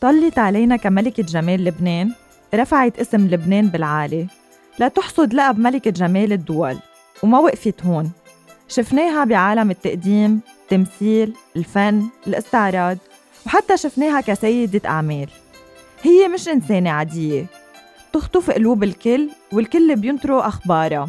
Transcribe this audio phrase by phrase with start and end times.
[0.00, 2.12] طلت علينا كملكة جمال لبنان
[2.54, 4.26] رفعت اسم لبنان بالعالي.
[4.78, 6.76] لا تحصد لقب ملكة جمال الدول.
[7.22, 8.10] وما وقفت هون.
[8.68, 12.98] شفناها بعالم التقديم التمثيل الفن الاستعراض
[13.46, 15.28] وحتى شفناها كسيدة أعمال.
[16.02, 17.46] هي مش إنسانة عادية.
[18.12, 21.08] تخطف قلوب الكل والكل بينطروا أخبارها.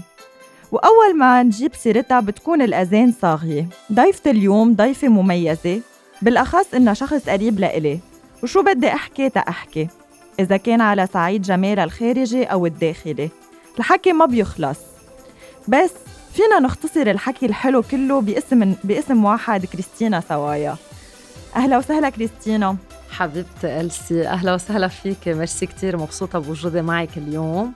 [0.71, 3.67] وأول ما نجيب سيرتها بتكون الأذان صاغية.
[3.93, 5.81] ضيفة اليوم ضيفة مميزة
[6.21, 7.99] بالأخص إنها شخص قريب لإلي.
[8.43, 9.87] وشو بدي أحكي تأحكي
[10.39, 13.29] إذا كان على صعيد جمالها الخارجي أو الداخلي.
[13.79, 14.79] الحكي ما بيخلص.
[15.67, 15.91] بس
[16.33, 20.75] فينا نختصر الحكي الحلو كله باسم باسم واحد كريستينا سوايا.
[21.55, 22.77] أهلا وسهلا كريستينا.
[23.11, 27.73] حبيبتي ألسي أهلا وسهلا فيك ميرسي كتير مبسوطة بوجودي معك اليوم.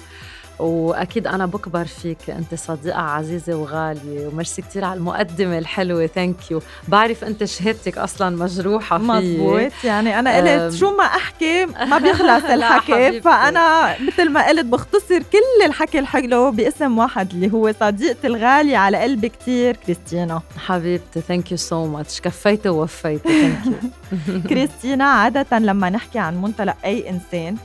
[0.59, 6.61] وأكيد أنا بكبر فيك أنت صديقة عزيزة وغالية وميرسي كثير على المقدمة الحلوة thank you
[6.87, 12.43] بعرف أنت شهادتك أصلا مجروحة فيه مزبوط يعني أنا قلت شو ما أحكي ما بيخلص
[12.55, 18.77] الحكي فأنا مثل ما قلت بختصر كل الحكي الحلو باسم واحد اللي هو صديقتي الغالية
[18.77, 20.41] على قلبي كثير كريستينا.
[20.57, 23.65] حبيبتي thank you so much كفيتي ووفيتي thank
[24.27, 27.55] you كريستينا عادة لما نحكي عن منطلق أي إنسان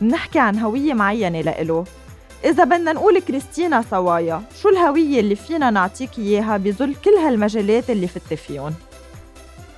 [0.00, 1.84] بنحكي عن هوية معينة لإله.
[2.44, 8.08] إذا بدنا نقول كريستينا صوايا شو الهوية اللي فينا نعطيك إياها بظل كل هالمجالات اللي
[8.08, 8.74] فت فيهم؟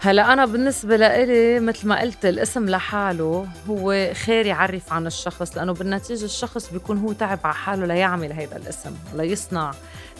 [0.00, 5.72] هلا أنا بالنسبة لإلي مثل ما قلت الاسم لحاله هو خير يعرف عن الشخص لأنه
[5.72, 9.70] بالنتيجة الشخص بيكون هو تعب على حاله ليعمل هيدا الاسم ليصنع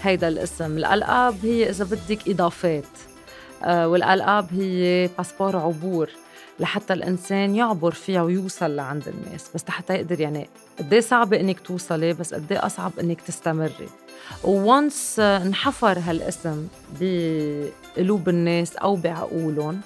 [0.03, 2.85] هيدا الاسم الألقاب هي إذا بدك إضافات
[3.65, 6.11] آه والألقاب هي باسبور عبور
[6.61, 11.61] لحتى الإنسان يعبر فيها ويوصل لعند الناس بس حتى يقدر يعني قد إيه صعب إنك
[11.61, 13.89] توصلي بس قد إيه أصعب إنك تستمري.
[14.45, 16.67] وونس انحفر هالاسم
[17.01, 19.81] بقلوب الناس أو بعقولهم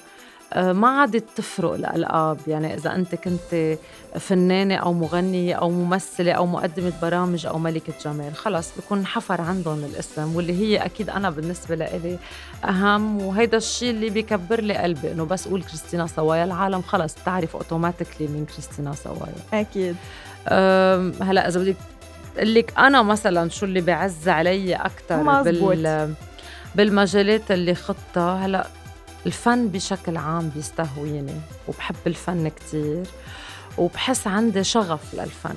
[0.57, 3.79] ما عادت تفرق الألقاب يعني إذا أنت كنت
[4.19, 9.85] فنانة أو مغنية أو ممثلة أو مقدمة برامج أو ملكة جمال خلص بكون حفر عندهم
[9.85, 12.19] الاسم واللي هي أكيد أنا بالنسبة لإلي
[12.65, 13.23] أهم.
[13.23, 16.45] وهيدا الشيء اللي بيكبر لي قلبي إنه بس أقول كريستينا سوايا.
[16.45, 19.61] العالم خلص بتعرف أوتوماتيكلي مين كريستينا سوايا.
[19.61, 19.97] أكيد.
[21.23, 21.77] هلا إذا بدك
[22.37, 26.15] أقول لك أنا مثلا شو اللي بعز علي أكثر بال
[26.75, 28.67] بالمجالات اللي خطها هلا
[29.27, 33.03] الفن بشكل عام بيستهويني وبحب الفن كتير
[33.79, 35.55] وبحس عندي شغف للفن.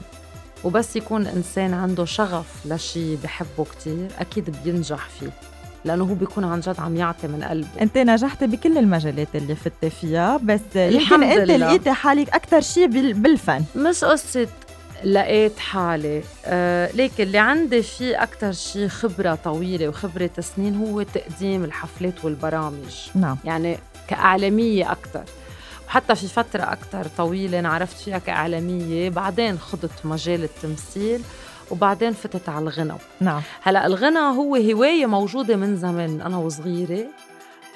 [0.63, 5.31] وبس يكون إنسان عنده شغف لشي بحبه كتير أكيد بينجح فيه
[5.85, 7.68] لأنه هو بيكون عن جد عم يعطي من قلبه.
[7.81, 13.63] أنت نجحتي بكل المجالات اللي فتي فيها بس يمكن أنت لقيتي حالك أكثر شيء بالفن.
[13.75, 14.47] مش قصة
[15.03, 16.23] لقيت حالي.
[16.45, 22.95] آه ليك اللي عندي فيه أكتر شيء خبرة طويلة وخبرة سنين هو تقديم الحفلات والبرامج.
[23.15, 23.38] نعم.
[23.45, 23.77] يعني
[24.07, 25.23] كإعلامية أكتر.
[25.88, 31.21] وحتى في فترة أكتر طويلة انعرفت فيها كإعلامية بعدين خضت مجال التمثيل
[31.71, 32.93] وبعدين فتت على الغنى.
[33.19, 33.41] نعم.
[33.61, 37.05] هلأ الغنى هو هواية موجودة من زمان أنا وصغيرة.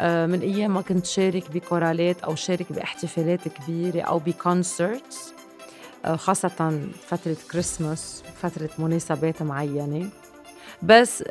[0.01, 5.32] آه، من أيام ما كنت شارك بكورالات أو شارك باحتفالات كبيرة أو بكونسرتس
[6.15, 10.09] خاصة فترة كريسماس فترة مناسبات معينة.
[10.81, 11.23] بس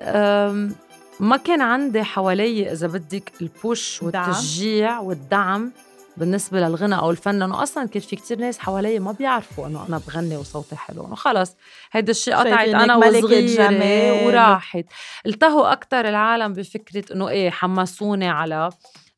[1.21, 5.73] ما كان عندي حوالي إذا بدك البوش والتشجيع والدعم
[6.17, 7.39] بالنسبة للغنى أو الفن.
[7.39, 11.07] لأنه أصلا كان في كتير ناس حوالي ما بيعرفوا إنه أنا بغني وصوتي حلو.
[11.07, 11.57] إنه خلص
[11.93, 14.85] هيدا الشيء قطعت أنا وصغيرة وراحت.
[15.27, 18.71] التهوا أكتر العالم بفكرة إنه إيه حمسوني على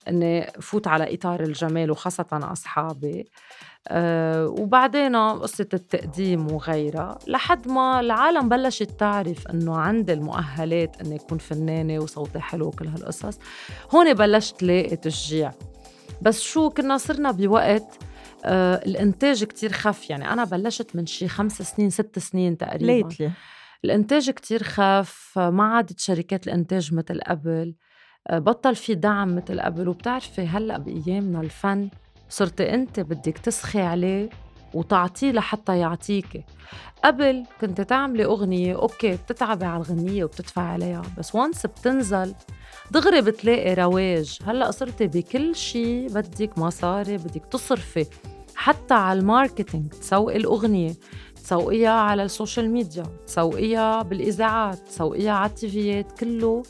[0.09, 3.29] إني فوت على إطار الجمال وخاصة أصحابي.
[3.89, 11.39] أه وبعدين قصة التقديم وغيرها لحد ما العالم بلشت تعرف إنه عندي المؤهلات اني اكون
[11.39, 13.39] فنانة وصوتي حلو وكل هالقصص.
[13.95, 15.53] هون بلشت لاقي تشجيع.
[16.23, 17.99] بس شو كنا صرنا بوقت
[18.45, 20.11] آه الإنتاج كتير خف.
[20.11, 22.87] يعني أنا بلشت من شي خمس سنين ست سنين تقريبا.
[22.87, 23.31] ليتلي.
[23.85, 27.75] الإنتاج كتير خف ما عادت شركات الإنتاج مثل قبل.
[28.27, 29.89] آه بطل في دعم مثل قبل.
[29.89, 31.89] وبتعرفي هلأ بأيامنا الفن
[32.35, 34.31] صرتي أنت بدك تسخي عليه
[34.75, 36.45] وتعطيه لحتى يعطيكي.
[37.05, 42.35] قبل كنت تعملي أغنية okay بتتعبي على الغنية وبتدفع عليها بس once بتنزل
[42.91, 44.39] دغري بتلاقي رواج.
[44.47, 48.07] هلأ صرتي بكل شي بدك مصاري بدك تصرفي
[48.55, 49.93] حتى على ال marketing.
[49.93, 50.95] تسوقي الأغنية
[51.45, 56.63] تسوقيها على ال social media تسوقيها بالإذاعات تسوقيها على ال TV يات كله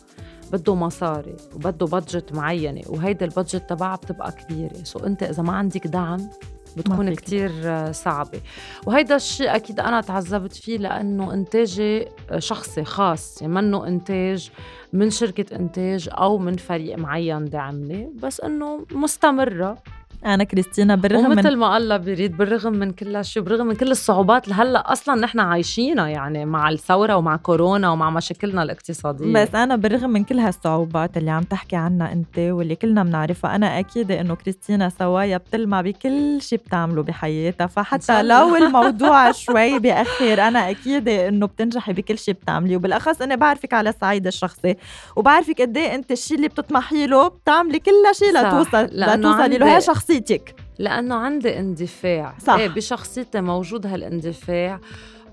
[0.54, 4.74] بده مصاري وبده budget معينة وهيدا ال budget تبعها بتبقى كبيرة.
[4.84, 6.30] so أنت إذا ما عندك دعم
[6.76, 7.52] بتكون كتير
[7.92, 8.40] صعبة.
[8.86, 12.08] وهيدا الشيء أكيد أنا تعذبت فيه لأنه إنتاجي
[12.38, 14.50] شخصي خاص يعني منه إنتاج
[14.92, 19.78] من شركة إنتاج أو من فريق معين دعمني بس إنه مستمرة.
[20.26, 23.90] أنا كريستينا بالرغم ومثل من ما الله بيريد بالرغم من كل هالشيء بالرغم من كل
[23.90, 29.32] الصعوبات اللي هلأ أصلا نحن عايشينها يعني مع الثورة ومع كورونا ومع مشاكلنا الاقتصادية.
[29.32, 33.78] بس أنا بالرغم من كل هالصعوبات اللي عم تحكي عنها أنت واللي كلنا بنعرفها أنا
[33.78, 37.66] أكيد إنه كريستينا سوايا بتلمع بكل شيء بتعمله بحياتها.
[37.66, 42.76] فحتى لو الموضوع شوي بيأخر أنا أكيد إنه بتنجحي بكل شيء بتعمليه.
[42.76, 44.76] وبالأخص أنا بعرفك على الصعيد الشخصي
[45.16, 49.76] وبعرفك قد إيه أنت الشيء اللي بتطمحي له بتعملي كل شيء لتوصل لتوصلي له.
[49.76, 49.80] هي
[50.14, 52.34] شخصيتك لأنه عندي اندفاع.
[52.38, 52.54] صح.
[52.54, 54.80] إيه بشخصيتي موجود هالاندفاع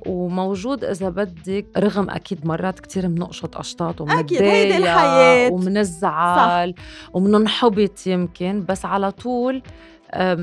[0.06, 5.52] وموجود إذا بدك رغم أكيد مرات كتير بنقشط أشطاط أكيد هيدي الحياة.
[5.52, 6.74] ومنزعل
[7.14, 9.62] ومننحبط يمكن بس على طول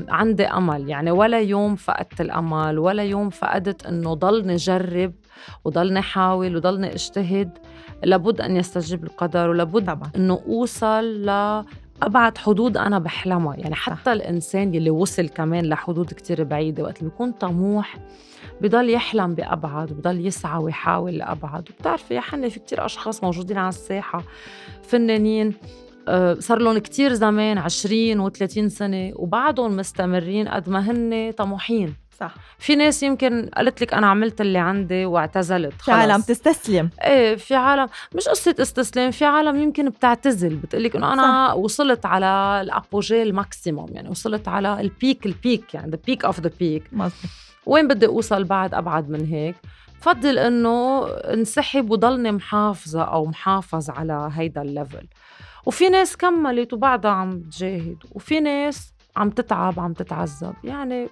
[0.09, 0.89] عندي أمل.
[0.89, 5.13] يعني ولا يوم فقدت الأمل ولا يوم فقدت إنه ضلني جرب
[5.65, 7.57] وضلني حاول وضلني أجتهد.
[8.03, 10.11] لابد أن يستجيب القدر ولابد طبعا.
[10.15, 11.29] إنه أوصل ل
[12.03, 13.55] أبعد حدود أنا بحلمها.
[13.57, 14.11] يعني حتى.
[14.13, 17.97] الإنسان يلي وصل كمان لحدود كتير بعيدة وقت اللي بيكون طموح
[18.61, 21.69] بضل يحلم بأبعد وبضل يسعى ويحاول لأبعد.
[21.69, 24.23] وبتعرفي يا حني في كتير أشخاص موجودين على الساحة
[24.83, 25.53] فنانين
[26.07, 31.95] آه، صار لهم كتير زمان 20 و30 سنة وبعدهم مستمرين قد ما هن طموحين.
[32.19, 32.33] صح.
[32.57, 36.89] في ناس يمكن قالت لك أنا عملت اللي عندي واعتزلت خلص في عالم تستسلم.
[37.03, 41.55] إيه في عالم مش قصة استسلام في عالم يمكن بتعتزل بتقول لك إنه أنا صح.
[41.55, 45.99] وصلت على ال apogée ال maximum يعني وصلت على ال peak ال peak يعني the
[46.05, 46.83] peak of the peak
[47.65, 49.55] وين بدي أوصل بعد أبعد من هيك؟
[50.01, 55.07] بفضل إنه انسحب وضلني محافظة أو محافظ على هيدا ال level
[55.65, 61.09] وفي ناس كملت وبعدها عم تجاهد وفي ناس عم تتعب عم تتعذب يعني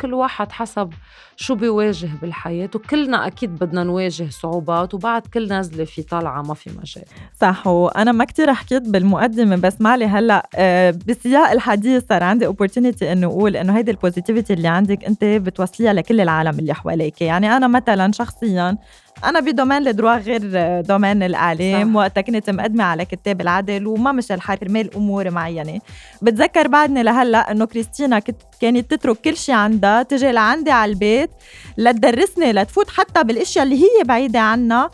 [0.00, 0.90] كل واحد حسب
[1.36, 6.70] شو بيواجه بالحياة وكلنا أكيد بدنا نواجه صعوبات وبعد كل نزلة في طلعة ما في
[6.70, 7.04] مجال.
[7.40, 13.02] صح وأنا ما كتير حكيت بالمقدمة بس معلي هلأ آه، بسياق الحديث صار عندي opportunity
[13.02, 17.22] إنه أقول إنه هيدي ال positivity اللي عندك أنت بتوصليها لكل العالم اللي حواليك.
[17.22, 18.76] يعني أنا مثلا شخصيا
[19.24, 20.40] أنا ب domaine ال droit غير
[20.80, 25.80] domaine الاعلام وقتها كنت مقدمة على كتاب العدل وما مش الحال كرمال امور معينة.
[26.22, 28.22] بتذكر بعدني لهلأ إنه كريستينا
[28.60, 31.30] كانت تترك كل شيء عندها تجي لعندي على البيت
[31.78, 34.90] لتدرسني لتفوت حتى بالأشياء اللي هي بعيدة عنا.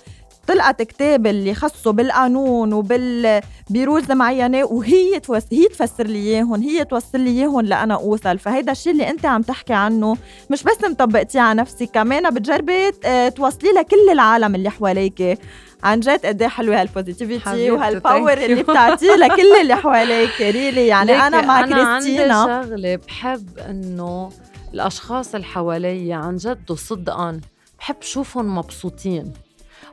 [0.48, 3.40] طلعت كتاب اللي خصه بالقانون وبال
[3.70, 5.42] ب rules معينه وهي توس...
[5.52, 8.38] هي تفسر لي اياهم هي توصل لي اياهم لأنا أوصل.
[8.38, 10.16] فهيدا الشيء اللي أنت عم تحكي عنه
[10.50, 15.38] مش بس مطبقتيه على نفسك كمان بتجربي آه، توصلي لكل العالم اللي حواليك
[15.82, 20.86] عن جد قد إيه حلوة هال positivity وهال power اللي بتعطيه لكل اللي حواليك really
[20.86, 22.24] يعني أنا مع أنا كريستينا.
[22.24, 24.30] أنا عندي شغلة بحب إنه
[24.74, 27.40] الأشخاص اللي حوالي عن جد وصدقا
[27.78, 29.32] بحب شوفهم مبسوطين.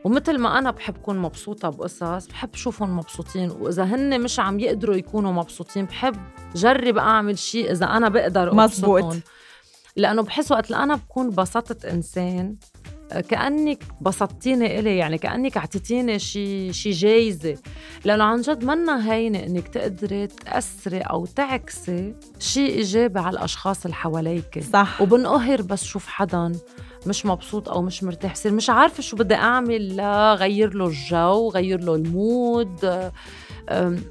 [0.05, 4.95] ومثل ما أنا بحب كون مبسوطة بقصص بحب شوفهم مبسوطين وإذا هن مش عم يقدروا
[4.95, 6.15] يكونوا مبسوطين بحب
[6.55, 9.03] جرب أعمل شيء إذا أنا بقدر مزبوط.
[9.95, 12.55] لأنه بحس وقت اللي أنا بكون بسطت إنسان
[13.29, 17.57] كأنك بسطتيني إلي يعني كأنك اعطيتيني شي شي جايزة.
[18.05, 23.95] لأنه عن جد منا هينة إنك تقدري تأثري أو تعكسي شيء إيجابي على الأشخاص اللي
[23.95, 24.63] حواليك.
[24.73, 25.01] صح.
[25.01, 26.51] وبنقهر بس شوف حدا
[27.07, 31.83] مش مبسوط أو مش مرتاح بصير مش عارفة شو بدي أعمل لغير له الجو غير
[31.83, 33.11] له ال mood.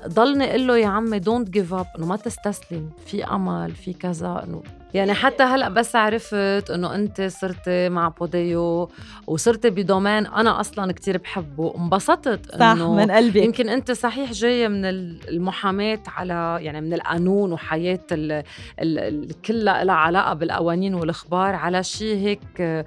[0.08, 4.44] ضلني أقول له يا عمي don't give up إنه ما تستسلم في أمل في كذا
[4.46, 4.62] إنه
[4.94, 8.90] يعني حتى هلأ بس عرفت إنه أنت صرتي مع بوديو
[9.26, 11.74] وصرتي ب domaine أنا أصلا كتير بحبه.
[11.78, 17.52] انبسطت إنه صح من قلبي يمكن أنت صحيح جاية من المحاماة على يعني من القانون
[17.52, 18.00] وحياة
[19.46, 22.84] كلها لها علاقة بالقوانين والأخبار على شيء هيك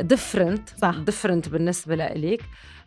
[0.00, 0.94] different صح.
[1.06, 2.40] different بالنسبة لإلك.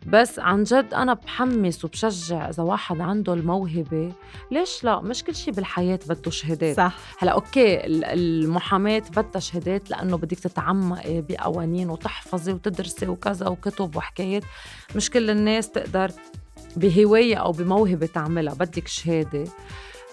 [0.06, 4.12] بس عن جد أنا بحمس وبشجع إذا واحد عنده الموهبة.
[4.50, 6.76] ليش لا؟ مش كل شيء بالحياة بده شهادات.
[6.76, 6.96] صح.
[7.18, 14.42] هلا okay المحاماة بدها شهادات لأنه بدك تتعمقي بقوانين وتحفظي وتدرسي وكذا وكتب وحكايات.
[14.96, 16.10] مش كل الناس تقدر
[16.76, 19.44] بهواية أو بموهبة تعملها بدك شهادة.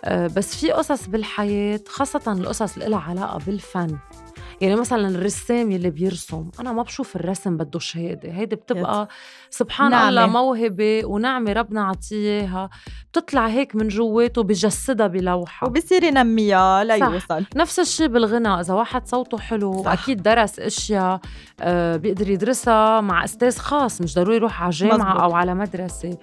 [0.06, 3.98] آه، بس في قصص بالحياة خاصة القصص اللي لها علاقة بالفن.
[4.62, 9.08] يعني مثلا الرسام يلي بيرسم أنا ما بشوف الرسم بده شهادة هيدي بتبقى
[9.50, 10.10] سبحان نعمة.
[10.10, 12.70] الله موهبة ونعمة ربنا عطيه اياها
[13.12, 19.38] بتطلع هيك من جواته بجسدها بلوحة وبصير ينميها ليوصل نفس الشيء بالغنى إذا واحد صوته
[19.38, 19.92] حلو صح.
[19.92, 21.20] أكيد درس إشياء
[21.62, 25.22] آه بيقدر يدرسها مع أستاذ خاص مش ضروري يروح على جامعة مزبوط.
[25.22, 26.18] أو على مدرسة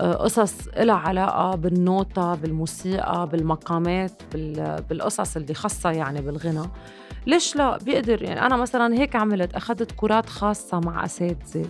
[0.00, 4.22] آه، قصص لها علاقة بالنوتة بالموسيقى بالمقامات
[4.90, 6.62] بالقصص اللي خاصة يعني بالغنى
[7.28, 8.22] ليش لا؟ بيقدر.
[8.22, 11.66] يعني أنا مثلا هيك عملت اخذت كورات خاصة مع أساتذة.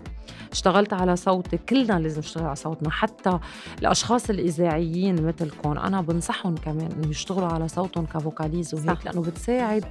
[0.52, 1.56] اشتغلت على صوتي.
[1.56, 2.90] كلنا لازم نشتغل على صوتنا.
[2.90, 3.38] حتى
[3.80, 9.84] الأشخاص الإذاعيين مثلكم أنا بنصحهم كمان انه يشتغلوا على صوتهم كفوكاليز وهيك لأنه بتساعد.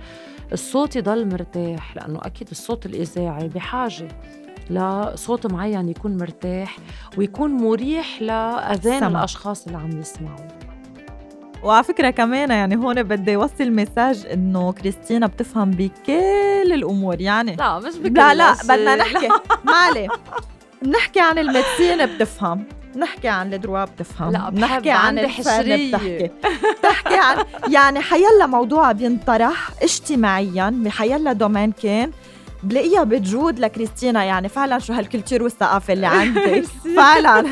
[0.54, 4.08] الصوت يضل مرتاح لأنه أكيد الصوت الإذاعي بحاجة
[4.70, 6.78] لصوت معين يكون مرتاح
[7.18, 10.67] ويكون مريح لأذان الأشخاص اللي عم يسمعوا.
[11.64, 17.80] وعلى فكرة كمان يعني هون بدي أوصل مساج إنه كريستينا بتفهم بكل الأمور يعني لا
[17.80, 19.30] مش بكل لا لا بدنا نحكي.
[19.64, 20.08] مالي
[20.82, 26.32] بنحكي عن الميدسين بتفهم نحكي عن الدروا بتفهم لا نحكي عن الحشرية بتحكي.
[26.80, 27.38] بتحكي عن
[27.74, 32.12] يعني حيلا موضوع بينطرح اجتماعيا بحيلا دومين كان
[32.64, 36.64] بلاقيها بتجود لكريستينا يعني فعلا شو هالكلتير والثقافة اللي عندك
[36.98, 37.46] فعلا.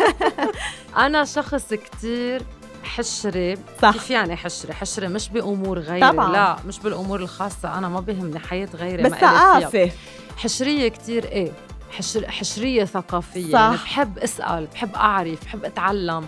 [0.97, 2.41] أنا شخص كتير
[2.85, 3.91] حشري صح.
[3.93, 6.31] كيف يعني حشري حشري مش بأمور غيري طبعا.
[6.31, 7.77] لا مش بالأمور الخاصة.
[7.77, 9.91] أنا ما بهمني حياه غيري بس ثقافة.
[10.37, 11.51] حشرية كتير إيه؟
[11.91, 13.51] حشر حشرية ثقافية.
[13.51, 13.59] صح.
[13.59, 16.25] يعني بحب أسأل بحب أعرف بحب أتعلم.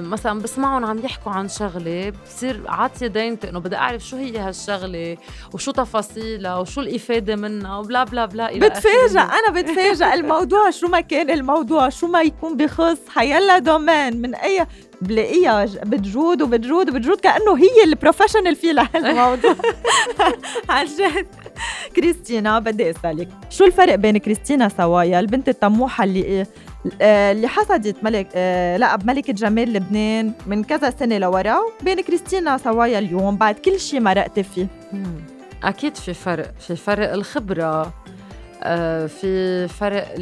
[0.00, 5.16] مثلا بسمعهم عم يحكوا عن شغلة بصير عاطية دينتي إنه بدي أعرف شو هي هالشغلة
[5.54, 10.88] وشو تفاصيلها وشو الإفادة منها و bla bla bla إلى بتفاجئ أنا بتفاجئ الموضوع شو
[10.88, 14.66] ما كان الموضوع شو ما يكون بخص حيلا domaine من أي
[15.00, 19.54] بلاقيها بتجود وبتجود وبتجود كأنه هي ال professional في لهالموضوع.
[20.68, 21.26] عن جد.
[21.96, 26.46] كريستينا بدي أسألك شو الفرق بين كريستينا صوايا البنت الطموحة اللي آه،
[27.00, 32.98] اللي حصدت ملك آه، لقب ملكة جمال لبنان من كذا سنة لورا بين كريستينا صوايا
[32.98, 34.66] اليوم بعد كل شيء مرقتي فيه.
[35.64, 37.92] أكيد في فرق في فرق الخبرة
[38.62, 40.14] آه، في فرق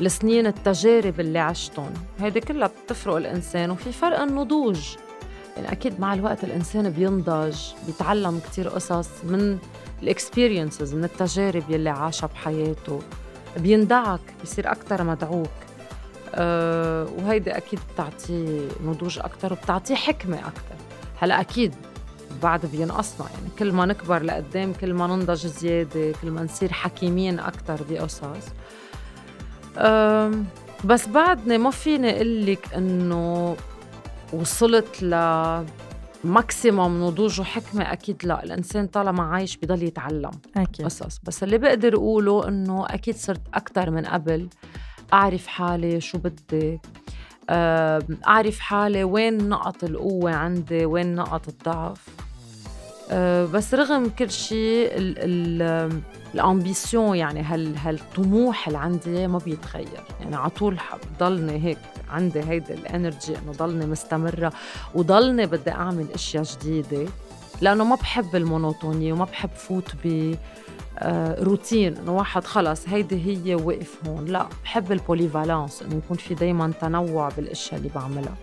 [0.00, 1.90] السنين التجارب اللي عشتهم.
[2.20, 4.96] هيدي كلها بتفرق الإنسان وفي فرق النضوج.
[5.56, 9.58] يعني أكيد مع الوقت الإنسان بينضج بيتعلم كتير قصص من
[10.02, 13.00] الاكسبيرينسز من التجارب يلي عاشها بحياته.
[13.58, 15.48] بيندعك بصير أكتر مدعوك.
[16.34, 20.76] أه وهيدي أكيد بتعطيه نضوج أكتر وبتعطيه حكمة أكتر.
[21.20, 21.74] هلا أكيد
[22.42, 27.40] بعد بينقصنا يعني كل ما نكبر لقدام كل ما ننضج زيادة كل ما نصير حكيمين
[27.40, 28.24] أكتر بقصص.
[29.78, 30.32] أه
[30.84, 33.56] بس بعدني ما فيني أقول لك إنه
[34.32, 35.14] وصلت ل
[36.24, 40.86] ماكسيموم نضوج وحكمة أكيد لا الإنسان طالما عايش بضل يتعلم أكيد.
[40.86, 41.20] قصص.
[41.22, 44.48] بس اللي بقدر أقوله إنه أكيد صرت أكتر من قبل
[45.12, 46.80] أعرف حالي شو بدي.
[48.26, 52.06] أعرف حالي وين نقط القوة عندي وين نقط الضعف.
[53.10, 54.90] أه، بس رغم كل شيء
[56.34, 60.04] ال ambition يعني هال هالطموح اللي عندي ما بيتغير.
[60.20, 60.78] يعني على طول
[61.14, 61.78] بضلني هيك
[62.10, 64.52] عندي هيدي ال energy إنه ضلني مستمرة
[64.94, 67.10] وضلني بدي أعمل أشياء جديدة
[67.60, 70.34] لأنه ما بحب ال monotonie وما بحب فوت ب
[71.00, 74.24] آه، روتين إنه واحد خلص هيدي هي وقف هون.
[74.24, 78.34] لا بحب ال polyvalence إنه يكون في دايما تنوع بالأشياء اللي بعملها.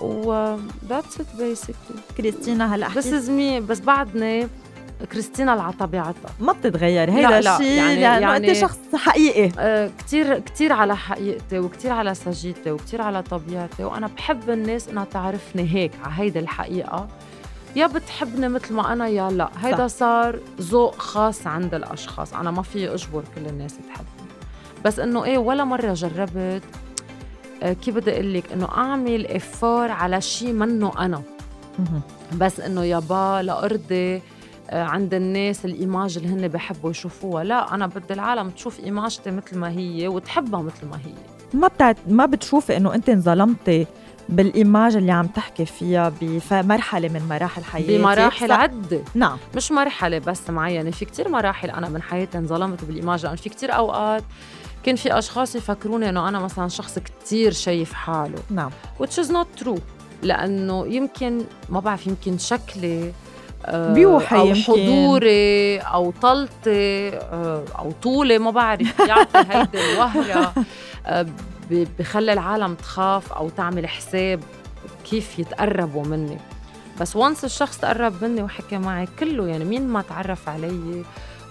[0.00, 0.56] و
[0.88, 1.74] that's it basically
[2.16, 4.48] كريستينا هلأ بس me بس بعدني
[5.12, 9.50] كريستينا على طبيعتها ما بتتغير هيدا الشيء يعني, يعني, يعني انت شخص حقيقي.
[9.58, 15.04] آه كثير كثير على حقيقتي وكثير على سجيتي وكثير على طبيعتي وأنا بحب الناس إنها
[15.04, 17.08] تعرفني هيك على هيدي الحقيقة.
[17.76, 19.50] يا بتحبني مثل ما أنا يا لا.
[19.62, 22.34] هيدا صار ذوق خاص عند الأشخاص.
[22.34, 24.28] أنا ما في أجبر كل الناس تحبني.
[24.84, 26.62] بس إنه إيه ولا مرة جربت
[27.62, 31.22] آه كيف بدي أقول لك؟ إنه أعمل افور على شيء منه أنا.
[32.36, 34.22] بس إنه يابا لارضي
[34.72, 37.44] عند الناس الإيماج اللي هن بحبوا يشوفوها.
[37.44, 41.12] لا أنا بدي العالم تشوف إيماجتي مثل ما هي وتحبها مثل ما هي.
[41.54, 41.96] ما بتعت...
[42.08, 43.86] ما بتشوفي إنه أنت انظلمتي
[44.28, 47.90] بالإيماج اللي عم تحكي فيها بمرحلة من مراحل حياتك.
[47.90, 49.00] بمراحل عدة.
[49.14, 49.38] نعم.
[49.56, 50.90] مش مرحلة بس معينة.
[50.90, 54.24] في كتير مراحل أنا من حياتي انظلمت بالإيماج لأنه في كتير أوقات
[54.82, 58.38] كان في أشخاص يفكروني إنه أنا مثلا شخص كتير شايف حاله.
[58.50, 58.70] نعم.
[59.02, 59.80] Which is not true.
[60.22, 63.12] لأنه يمكن ما بعرف يمكن شكلي آه،
[63.72, 64.60] بيوحي أو يمكن.
[64.62, 69.00] حضوري أو طلتي آه، أو طولي ما بعرف.
[69.08, 70.52] يعطي هيدي الوهرة
[71.06, 71.26] آه،
[71.98, 74.40] بخلي العالم تخاف أو تعمل حساب
[75.10, 76.38] كيف يتقربوا مني.
[77.00, 81.04] بس وانس الشخص تقرب مني وحكى معي كله يعني مين ما تعرف علي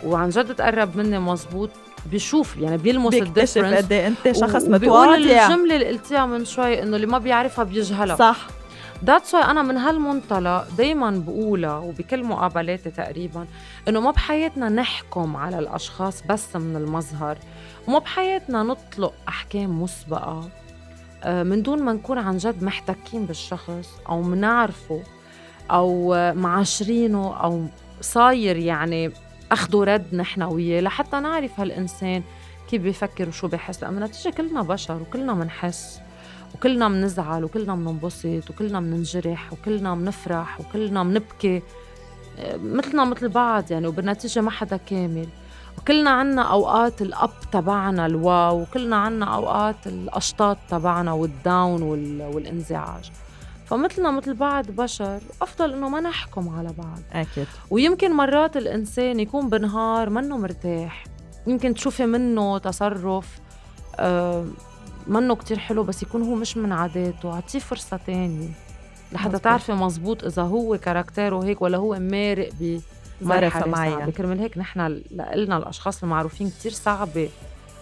[0.06, 1.70] وعن جد تقرب مني مزبوط
[2.12, 5.16] بشوف يعني بيلمس ال difference قد إيه أنت شخص متواضع.
[5.16, 8.16] الجملة اللي قلتيها من شوي إنه اللي ما بيعرفها بيجهلها.
[8.16, 8.38] صح.
[9.06, 13.48] that's why أنا من هالمنطلق دائما بقولها وبكل مقابلاتي تقريبا
[13.88, 17.38] إنه ما بحياتنا نحكم على الأشخاص بس من المظهر.
[17.88, 20.50] وما بحياتنا نطلق أحكام مسبقة.
[21.24, 25.04] آه، من دون ما نكون عن جد محتكين بالشخص أو منعرفه
[25.72, 27.66] أو معاشرينه أو
[28.02, 29.12] صاير يعني
[29.52, 32.24] اخذ ورد نحن وياه لحتى نعرف هالإنسان
[32.70, 33.84] كيف بيفكر وشو بيحس.
[33.84, 36.00] لأنه نتيجة كلنا بشر وكلنا بنحس
[36.56, 41.62] وكلنا بنزعل وكلنا بننبسط وكلنا بننجرح وكلنا بنفرح وكلنا بنبكي
[42.56, 45.28] مثلنا مثل بعض يعني وبالنتيجة ما حدا كامل.
[45.78, 51.82] وكلنا عنا أوقات الأب تبعنا الواو وكلنا عنا أوقات الأشطاط تبعنا والداون
[52.22, 53.12] والانزعاج.
[53.66, 57.00] فمثلنا مثل بعض بشر أفضل إنه ما نحكم على بعض.
[57.14, 57.48] أكيد.
[57.70, 61.04] ويمكن مرات الإنسان يكون بنهار منه مرتاح.
[61.48, 63.40] يمكن تشوفي منه تصرف
[63.96, 64.46] آه
[65.08, 68.50] منه كتير حلو بس يكون هو مش من عاداته اعطيه فرصة تانية
[69.12, 72.80] لحتى تعرفي مزبوط إذا هو كاركتيره هيك ولا هو مارق ب
[73.68, 75.02] معينة كرمال هيك نحن
[75.36, 77.30] لنا الأشخاص المعروفين كتير صعبة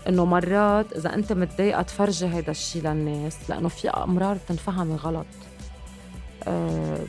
[0.07, 5.25] إنه مرات إذا أنت متضايقة تفرجي هيدا الشيء للناس لأنه في أمرار بتنفهمي غلط.
[6.47, 6.99] آه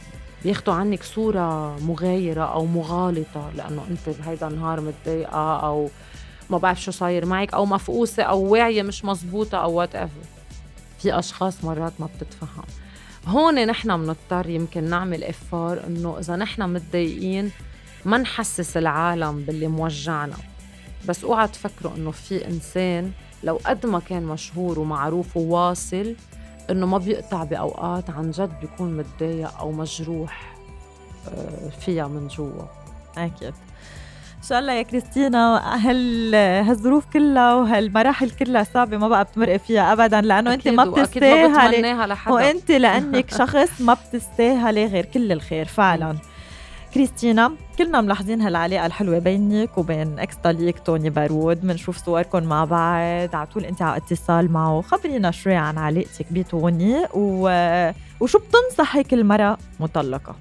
[0.45, 5.89] بياخدوا عنك صورة مغايرة أو مغالطة لأنه أنت بهيدا النهار متضايقة أو
[6.51, 10.13] ما بعرف شو صاير معك أو مفقوسة أو واعية مش مزبوطة أو whatever
[10.99, 12.65] في أشخاص مرات ما بتتفهم.
[13.27, 17.51] هون نحن بنضطر يمكن نعمل effort إنه إذا نحن متضايقين
[18.05, 20.37] ما نحسس العالم باللي موجعنا.
[21.09, 23.13] بس اوعى تفكروا إنه في إنسان
[23.45, 26.15] لو قد ما كان مشهور ومعروف وواصل
[26.71, 30.57] إنه ما بيقطع بأوقات عن جد بيكون متضايق أو مجروح
[31.29, 32.65] آه، فيها من جوا.
[33.17, 33.55] أكيد
[34.49, 40.21] شاء الله يا كريستينا هال هالظروف كلها وهالمراحل كلها صعبة ما بقى بتمرقي فيها أبدا
[40.21, 41.81] لأنه أنت ما بتستاهلي.
[42.35, 46.17] وأنت لأنك شخص ما بتستاهلي غير كل الخير فعلا.
[46.95, 53.35] كريستينا كلنا ملاحظين هالعلاقة الحلوة بينك وبين ex طليق توني بارود بنشوف صوركم مع بعض
[53.37, 54.81] على طول أنت على اتصال معه.
[54.83, 57.49] خبرينا شوي عن علاقتك بتوني و...
[58.21, 60.37] وشو بتنصحي كل مرة مطلقة؟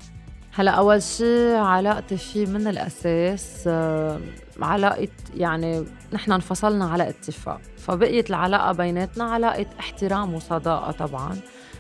[0.58, 4.20] هلا أول شيء علاقتي فيه من الأساس آه،
[4.62, 7.62] علاقة يعني نحن انفصلنا على اتفاق.
[7.78, 11.40] فبقيت العلاقة بيناتنا علاقة احترام وصداقة طبعا.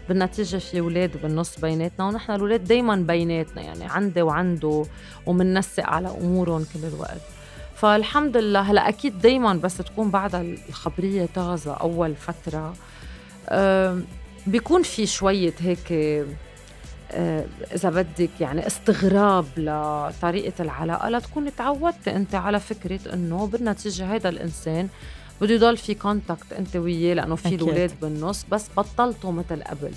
[0.09, 4.83] بالنتيجة في أولاد بالنص بيناتنا ونحن الأولاد دايما بيناتنا يعني عندي وعنده
[5.25, 7.21] ومننسق على أمورهم كل الوقت.
[7.75, 10.35] فالحمد لله هلا أكيد دايما بس تكون بعد
[10.69, 12.73] الخبرية طازة أول فترة
[14.47, 16.25] بيكون في شوية هيك آه،
[17.75, 24.87] إذا بدك يعني استغراب لطريقة العلاقة لتكون تعودت أنت على فكرة إنه بالنتيجه هذا الإنسان
[25.41, 29.91] بده يضل في contact أنت وياه لأنه في الاولاد بالنص بس بطلتوا مثل قبل.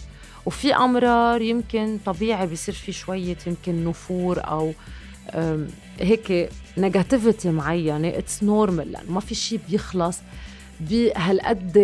[0.47, 4.73] وفي أمرار يمكن طبيعي بيصير في شوية يمكن نفور أو
[6.01, 10.19] هيك negativity معينة it's normal لأنه ما في شيء بيخلص.
[10.81, 11.79] بهالقد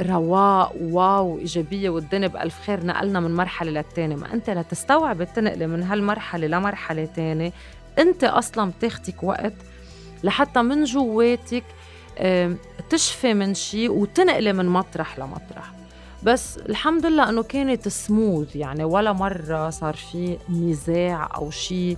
[0.00, 4.16] رواق واو إيجابية والدنيا بالف خير نقلنا من مرحلة للتانية.
[4.16, 7.52] ما أنت لتستوعب تنقلي من هالمرحلة لمرحلة تانية.
[7.98, 9.52] أنت أصلا بتاخدك وقت
[10.24, 11.64] لحتى من جواتك
[12.90, 15.72] تشفي من شيء وتنقلي من مطرح لمطرح.
[16.22, 21.96] بس الحمد لله إنه كانت سموث يعني ولا مرة صار في نزاع أو شيء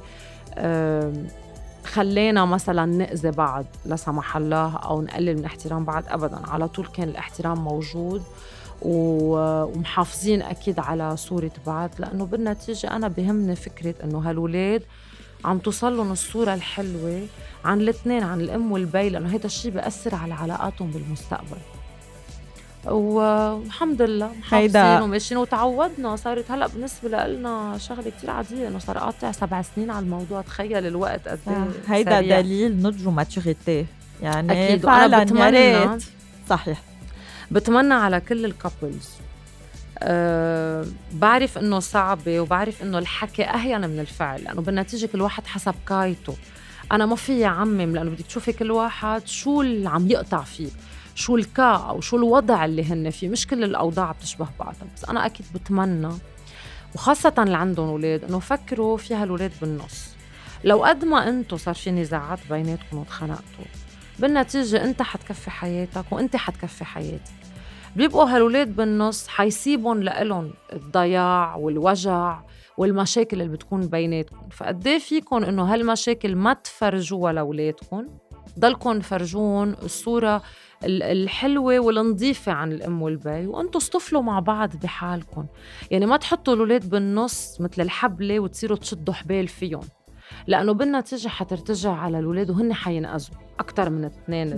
[1.88, 6.40] خلينا مثلا نأذي بعض لا سمح الله أو نقلل من احترام بعض ابدا.
[6.48, 8.22] على طول كان الاحترام موجود
[8.82, 14.82] ومحافظين أكيد على صورة بعض لأنه بالنتيجة أنا بهمني فكرة إنه هالولاد
[15.44, 17.26] عم توصل لهم الصورة الحلوة
[17.64, 21.58] عن الاثنين عن الأم والبي لأنه هذا الشيء بياثر على علاقاتهم بالمستقبل.
[22.86, 26.16] والحمد لله محافظين وماشيين وتعودنا.
[26.16, 30.40] صارت هلأ بالنسبة لنا شغلة كثير عادية إنه صار قاطع سبع سنين على الموضوع.
[30.40, 32.40] تخيل الوقت قد إيه هيدا سريع.
[32.40, 33.86] دليل نضج و maturity
[34.22, 36.02] يعني أكيد فعلا right.
[36.48, 36.82] صحيح.
[37.50, 39.08] بتمنى على كل ال couples
[40.02, 45.74] أه بعرف إنه صعبة وبعرف إنه الحكي أهين من الفعل لأنه بالنتيجة كل واحد حسب
[45.88, 46.34] كايته
[46.92, 50.68] أنا ما في اعمم لأنه بدك تشوفي كل واحد شو اللي عم يقطع فيه.
[51.18, 53.28] شو الكا أو شو الوضع اللي هن فيه.
[53.28, 56.08] مش كل الأوضاع بتشبه بعضها بس أنا أكيد بتمنى
[56.94, 60.08] وخاصة اللي عندهم أولاد إنه فكروا في هالولاد بالنص.
[60.64, 63.64] لو قد ما أنتم صار في نزاعات بيناتكم وتخانقتوا
[64.18, 67.32] بالنتيجة أنت حتكفي حياتك وأنت حتكفي حياتي
[67.96, 72.40] بيبقوا هالولاد بالنص حيسيبهم لإلهم الضياع والوجع
[72.76, 74.48] والمشاكل اللي بتكون بيناتكم.
[74.50, 78.06] فقديه فيكم إنه هالمشاكل ما تفرجوها لاولادكم
[78.58, 80.42] ضلكم فرجون الصورة
[80.84, 85.46] الحلوة والنظيفة عن الأم والبي وأنتوا اصطفلوا مع بعض بحالكم.
[85.90, 89.82] يعني ما تحطوا الأولاد بالنص مثل الحبلة وتصيروا تشدوا حبال فيهم.
[90.46, 94.50] لأنه بالنتيجة حترتجع على الأولاد وهن حينقذوا أكثر من اثنين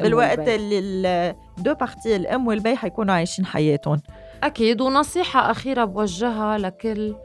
[0.00, 4.00] 100% بالوقت ال les deux parties الأم والبي حيكونوا عايشين حياتهم.
[4.42, 4.80] أكيد.
[4.80, 7.16] ونصيحة أخيرة بوجهها لكل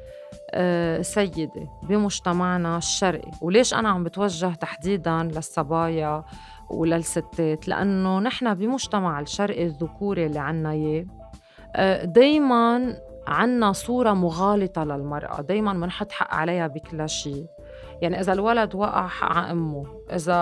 [0.51, 1.51] آه، سيدة
[1.83, 3.31] بمجتمعنا الشرقي.
[3.41, 6.23] وليش أنا عم بتوجه تحديدا للصبايا
[6.69, 11.05] وللستات لأنه نحن بمجتمع الشرقي الذكوري اللي عنا إياه
[11.75, 17.45] آه، دايما عنا صورة مغالطة للمرأة دايما بنحط حق عليها بكل شيء.
[18.01, 20.33] يعني إذا الولد وقع حق على أمه إذا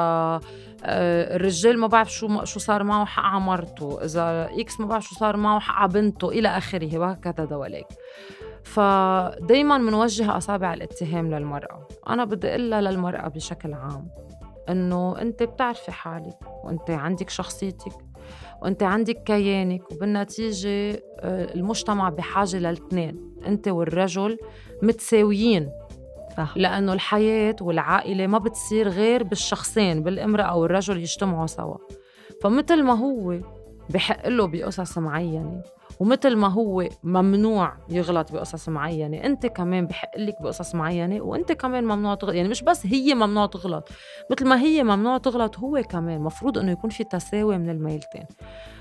[0.86, 5.04] آه، الرجال ما بعرف شو شو صار معه حق على مرته إذا إكس ما بعرف
[5.04, 7.88] شو صار معه حق على بنته إلى آخره وهكذا دواليك.
[8.64, 11.88] فدايما بنوجه أصابع الاتهام للمرأة.
[12.10, 14.10] أنا بدي أقولها للمرأة بشكل عام.
[14.70, 17.94] إنه أنت بتعرفي حالك وأنت عندك شخصيتك
[18.62, 24.38] وأنت عندك كيانك وبالنتيجة آه، المجتمع بحاجة للاثنين أنت والرجل
[24.82, 25.70] متساويين
[26.38, 26.54] صح.
[26.58, 31.78] لأنه الحياة والعائلة ما بتصير غير بالشخصين بالامرأة والرجل يجتمعوا سوا
[32.42, 33.40] فمثل ما هو
[33.90, 35.62] بحق له بقصص معينة
[36.00, 41.84] ومثل ما هو ممنوع يغلط بقصص معينة أنت كمان بحق لك بقصص معينة وأنت كمان
[41.84, 43.90] ممنوع تغلط يعني مش بس هي ممنوع تغلط
[44.32, 48.26] مثل ما هي ممنوع تغلط هو كمان مفروض أنه يكون في تساوي من الميلتين.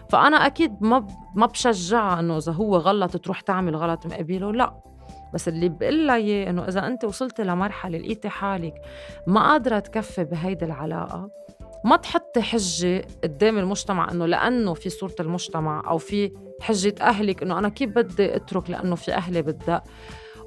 [0.08, 4.82] فأنا أكيد ما ما بشجعها أنه إذا هو غلط تروح تعمل غلط مقابله لا.
[5.34, 8.74] بس اللي بقول إياه إنه إذا أنت وصلتي لمرحلة لقيتي حالك
[9.26, 11.30] ما قادرة تكفي بهيدي العلاقة
[11.84, 17.58] ما تحطي حجة قدام المجتمع إنه لأنه في صورة المجتمع أو في حجة أهلك إنه
[17.58, 19.82] أنا كيف بدي أترك لأنه في أهلي بدأ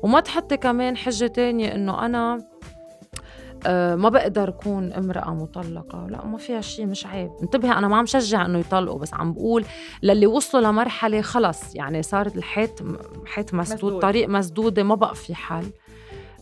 [0.03, 2.37] وما تحطي كمان حجة تانية إنه أنا
[3.65, 6.07] أه ما بقدر أكون امرأة مطلقة.
[6.09, 7.31] لا ما فيها شيء مش عيب.
[7.43, 9.65] انتبهي أنا ما عم شجع إنه يطلقوا بس عم بقول
[10.03, 12.83] للي وصلوا لمرحلة خلص يعني صارت الحيط
[13.25, 14.01] حيط مسدود, مسدود.
[14.01, 15.71] طريق مسدودة ما بقى في حل.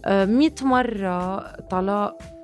[0.06, 2.37] أه مئة مرة طلاق آه،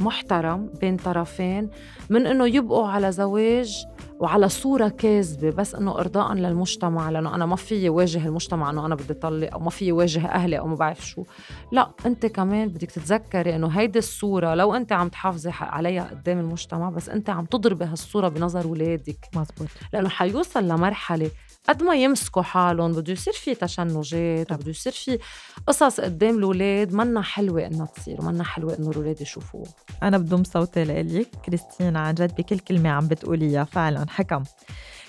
[0.00, 1.70] محترم بين طرفين
[2.10, 3.86] من إنه يبقوا على زواج
[4.20, 8.94] وعلى صورة كاذبة بس إنه ارضاء للمجتمع لأنه أنا ما في واجه المجتمع إنه أنا
[8.94, 11.24] بدي طلق أو ما في واجه أهلي أو ما بعرف شو.
[11.72, 16.90] لا أنت كمان بدك تتذكري إنه هيدي الصورة لو أنت عم تحافظي عليها قدام المجتمع
[16.90, 19.68] بس أنت عم تضربي هالصورة بنظر اولادك مزبوط.
[19.92, 21.30] لأنه حيوصل لمرحلة
[21.68, 25.18] قد ما يمسكوا حالهم بده يصير في تشنجات بده يصير في
[25.66, 29.70] قصص قدام الأولاد منا حلوة إنها تصير ومنا حلوة إنه الأولاد يشوفوها.
[30.02, 34.05] أنا بضم صوتي لك كريستينا عن جد بكل كلمة عم بتقوليها فعلا.
[34.08, 34.42] حكم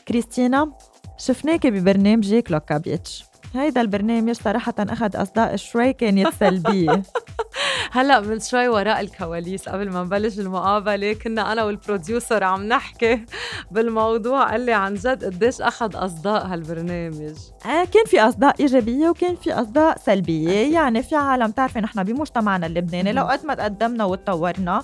[0.07, 0.71] كريستينا
[1.17, 3.25] شفناك ببرنامجك لوكا بيتش.
[3.55, 7.03] هيدا البرنامج صراحة أخذ أصداء شوي كانت سلبية
[7.91, 9.69] هلا من شوي وراء الكواليس.
[9.69, 13.25] قبل ما نبلش المقابلة كنا أنا وال producer عم نحكي
[13.71, 17.36] بالموضوع قال لي عن جد قديش أخذ أصداء هالبرنامج.
[17.65, 20.73] آه كان في أصداء إيجابية وكان في أصداء سلبية.
[20.73, 23.13] يعني في عالم تعرفي نحن بمجتمعنا اللبناني.
[23.13, 24.83] لو قد ما تقدمنا وتطورنا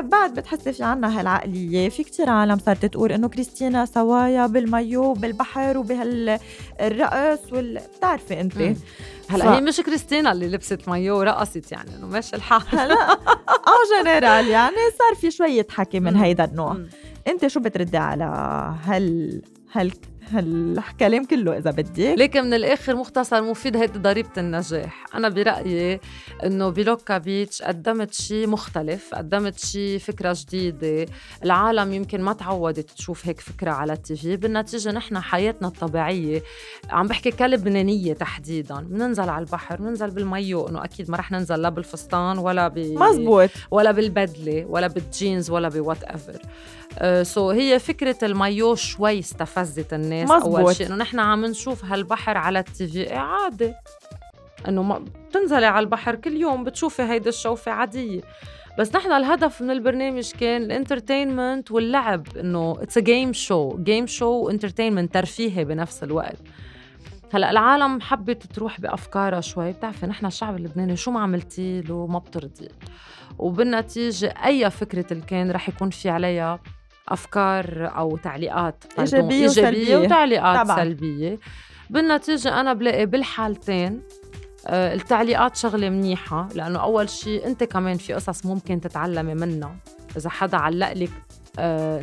[0.00, 1.88] بعد بتحسي في عنا هالعقلية.
[1.88, 7.80] في كتير عالم صارت تقول إنه كريستينا سوايا بالمايو بالبحر وبهالرقص وال...
[7.96, 8.56] بتعرفي أنت؟
[9.28, 9.48] هلأ ف...
[9.48, 12.62] هي مش كريستينا اللي لبست مايو ورقصت يعني إنه ماشي الحال.
[12.68, 16.76] هلأ آه جنرال يعني صار في شوية حكي من هيدا النوع.
[17.28, 18.24] أنت شو بتردي على
[18.84, 19.92] هال هال
[20.32, 25.04] هالكلام كله إذا بدك لكن من الآخر مختصر مفيد هيدي ضريبة النجاح.
[25.14, 26.00] أنا برأيي
[26.44, 31.06] إنه بلوكا بيتش قدمت شيء مختلف قدمت شيء فكرة جديدة.
[31.44, 34.36] العالم يمكن ما تعودت تشوف هيك فكرة على ال TV.
[34.36, 36.42] بالنتيجة نحن حياتنا الطبيعية
[36.90, 38.80] عم بحكي كلبنانية تحديدا.
[38.80, 43.50] بننزل على البحر بننزل بالمايو إنه أكيد ما رح ننزل لا بالفستان ولا ب مزبوط.
[43.70, 46.38] ولا بالبدلة ولا بالجينز ولا ب whatever
[47.22, 50.58] so uh, so هي فكرة المايو شوي استفزت الناس مزبوط.
[50.58, 53.74] اول شيء إنه نحن عم نشوف هالبحر على ال TV إيه عادي.
[54.68, 58.20] إنه ما بتنزلي على البحر كل يوم بتشوفي هيدي الشوفة عادية.
[58.78, 64.26] بس نحن الهدف من البرنامج كان ال entertainment واللعب إنه it's game show game show
[64.26, 66.38] و entertainment ترفيهي بنفس الوقت.
[67.34, 72.18] هلأ العالم حبت تروح بأفكارها شوي بتعرفي نحن الشعب اللبناني شو ما عملتي له ما
[72.18, 72.68] بترضي.
[73.38, 76.60] وبالنتيجة أي فكرة كان رح يكون في عليها
[77.12, 80.76] أفكار أو تعليقات إيجابية, إيجابية وتعليقات طبعا.
[80.76, 81.38] سلبية.
[81.90, 84.02] بالنتيجة أنا بلاقي بالحالتين
[84.66, 89.76] آه، التعليقات شغلة منيحة لأنه أول شيء أنت كمان في قصص ممكن تتعلمي منها.
[90.16, 91.10] إذا حدا علق لك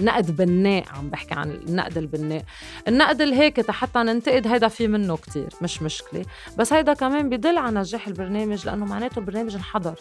[0.01, 2.43] نقد بناء عم بحكي عن النقد البناء.
[2.87, 6.25] النقد الهيك حتى ننتقد هيدا في منه كتير مش مشكلة.
[6.57, 9.99] بس هيدا كمان بدل على نجاح البرنامج لأنه معناته البرنامج انحضر.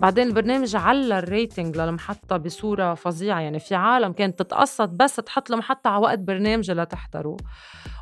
[0.00, 3.40] بعدين البرنامج على الريتنج للمحطة بصورة فظيعة.
[3.40, 7.36] يعني في عالم كانت تتقصد بس تحط المحطة على وقت برنامج لتحضره.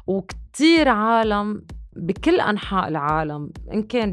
[0.07, 1.65] وكتير عالم
[1.97, 4.13] بكل أنحاء العالم إن كان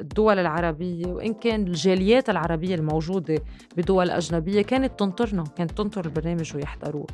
[0.00, 3.42] الدول العربية وإن كان الجاليات العربية الموجودة
[3.76, 7.06] بدول أجنبية كانت تنطرنا كانت تنطر البرنامج ويحضروه.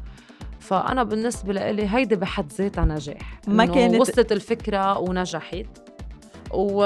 [0.60, 5.66] فأنا بالنسبة لي هيدي بحد ذاتها نجاح ما كانت وصلت الفكرة ونجحت.
[6.54, 6.82] و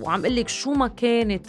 [0.00, 1.46] وعم أقول لك شو ما كانت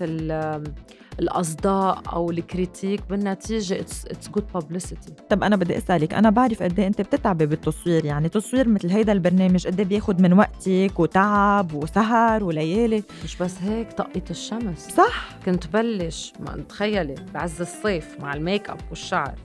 [1.20, 4.96] الأصداء أو ال critique بالنتيجة it's good publicity
[5.30, 9.12] طب أنا بدي أسألك أنا بعرف قد إيه أنت بتتعبي بالتصوير؟ يعني تصوير مثل هيدا
[9.12, 14.88] البرنامج قد إيه بياخذ من وقتك وتعب وسهر وليالي؟ مش بس هيك طقه الشمس.
[14.88, 15.30] صح.
[15.46, 19.36] كنت بلش ما تخيلي بعز الصيف مع الميك أب والشعر.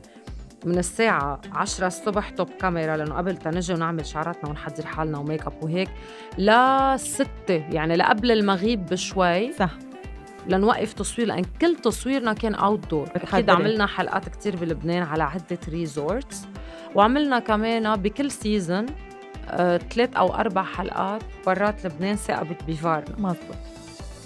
[0.65, 5.65] من الساعة 10 الصبح top camera لأنه قبل تنجي ونعمل شعراتنا ونحضر حالنا وميك أب
[5.65, 5.89] وهيك
[6.39, 6.97] لا
[7.49, 9.53] يعني لقبل المغيب بشوي.
[9.53, 9.71] صح.
[10.49, 16.47] لنوقف تصوير لأن كل تصويرنا كان outdoor أكيد عملنا حلقات كتير بلبنان على عدة resorts
[16.95, 18.87] وعملنا كمان بكل season
[19.49, 23.17] آه، ثلاث أو أربع حلقات برات لبنان ثاقبت بفارنا.
[23.19, 23.57] مزبوط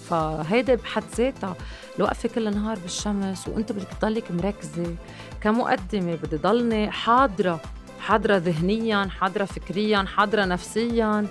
[0.09, 1.57] فهيدا بحد ذاتها.
[1.97, 4.97] الوقفة كل نهار بالشمس وأنت بدك تضلك مركزة.
[5.41, 7.61] كمقدمة بدي ضلني حاضرة
[8.01, 11.27] حاضرة ذهنيا حاضرة فكريا حاضرة نفسيا.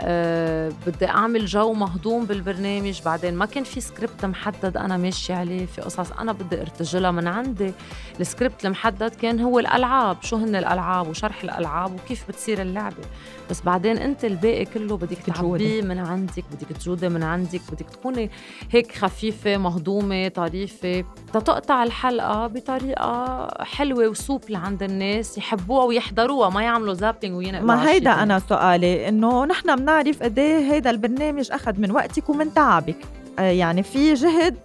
[0.00, 5.66] أه بدي أعمل جو مهضوم بالبرنامج بعدين ما كان في سكريبت محدد أنا ماشي عليه
[5.66, 7.72] في قصص أنا بدي أرتجلها من عندي.
[8.20, 13.04] السكريبت المحدد كان هو الألعاب شو هن الألعاب وشرح الألعاب وكيف بتصير اللعبة.
[13.50, 18.30] بس بعدين أنت الباقي كله بدك تعبيه من عندك بدك تجودي من عندك بدك تكوني
[18.70, 21.04] هيك خفيفة مهضومة طريفة.
[21.32, 27.90] تتقطع الحلقة بطريقة حلوة و souple عند الناس يحبوها ويحضروها ما يعملوا zapping وينقلوا ما
[27.90, 32.96] هيدا أنا سؤالي إنه نحن بنعرف قد إيه هيدا البرنامج أخذ من وقتك ومن تعبك.
[33.38, 34.56] آه، يعني في جهد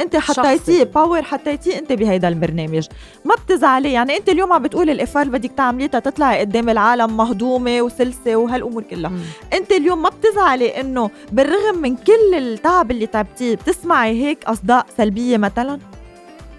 [0.00, 2.86] أنت حطيتيه power حطيتيه أنت بهيدا البرنامج.
[3.24, 7.82] ما بتزعلي يعني أنت اليوم عم بتقولي ال effort بدك تعمليه تطلعي قدام العالم مهضومة
[7.82, 9.10] وسلسة وهالامور كلها.
[9.10, 9.18] مم.
[9.52, 15.36] أنت اليوم ما بتزعلي إنه بالرغم من كل التعب اللي تعبتيه بتسمعي هيك أصداء سلبية
[15.36, 15.78] مثلا؟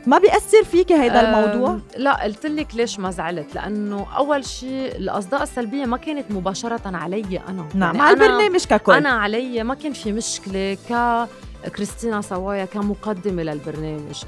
[0.07, 5.43] ما بيأثر فيكي هيدا الموضوع؟ لا قلت لك ليش ما زعلت؟ لأنه أول شيء الأصداء
[5.43, 7.67] السلبية ما كانت مباشرة علي أنا.
[7.73, 8.93] نعم يعني على البرنامج ككل.
[8.93, 11.27] أنا علي ما كان في مشكلة ك
[11.75, 14.23] كريستينا صوايا كمقدمة للبرنامج.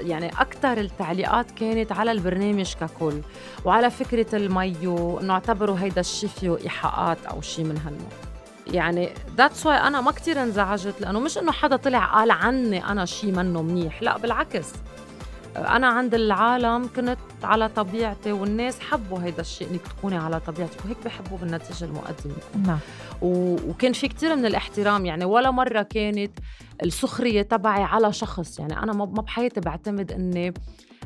[0.00, 3.20] يعني أكثر التعليقات كانت على البرنامج ككل.
[3.64, 8.31] وعلى فكرة المايو إنه اعتبروا هيدا الشيء فيه إيحاءات أو شيء من هالنوع.
[8.66, 13.04] يعني that's why أنا ما كتير انزعجت لأنه مش إنه حدا طلع قال عني أنا
[13.04, 14.72] شيء منه منيح لا بالعكس.
[15.56, 20.96] أنا عند العالم كنت على طبيعتي والناس حبوا هيدا الشيء إنك تكوني على طبيعتك وهيك
[21.04, 22.34] بحبوا بالنتيجة المقدمه
[22.66, 22.78] نعم.
[23.22, 26.30] وكان في كتير من الاحترام يعني ولا مرة كانت
[26.82, 28.58] السخرية تبعي على شخص.
[28.58, 30.54] يعني أنا ما بحياتي بعتمد إني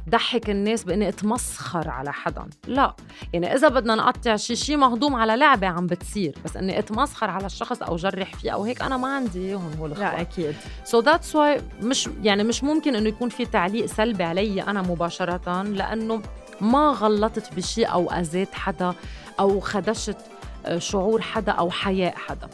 [0.09, 2.46] ضحك الناس بإني أتمسخر على حدا.
[2.66, 2.96] لا.
[3.33, 7.46] يعني إذا بدنا نقطع شيء شيء مهضوم على لعبة عم بتصير بس إني أتمسخر على
[7.46, 10.55] الشخص أو جرح فيه أو هيك أنا ما عندي إياهم هول لا أكيد.
[10.85, 15.62] so that's why مش يعني مش ممكن إنه يكون في تعليق سلبي علي أنا مباشرة
[15.62, 16.22] لأنه
[16.61, 18.94] ما غلطت بشيء أو أذيت حدا
[19.40, 20.16] أو خدشت
[20.66, 22.48] آه، شعور حدا أو حياء حدا.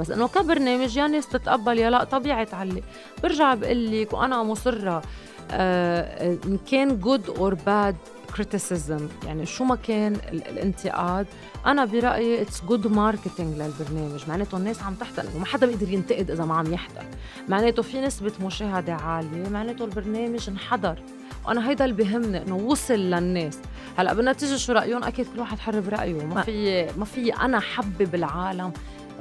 [0.00, 2.82] بس إنه كبرنامج يا ناس تتقبل يا لا طبيعي تعلق.
[3.22, 5.02] برجع بقول لك وأنا مصرة
[5.50, 7.96] آه، إن كان good or bad
[8.34, 11.26] criticism يعني شو ما كان الانتقاد
[11.66, 14.20] أنا برأيي it's good marketing للبرنامج.
[14.28, 17.02] معناته الناس عم تحضر وما حدا بيقدر ينتقد إذا ما عم يحضر
[17.48, 20.98] معناته في نسبة مشاهدة عالية معناته البرنامج انحضر
[21.46, 23.58] وأنا هيدا اللي بهمني إنه وصل للناس.
[23.98, 28.14] هلأ بالنتيجة شو رأيهم؟ أكيد كل واحد حر برايه ما في ما في أنا حبب
[28.14, 28.72] العالم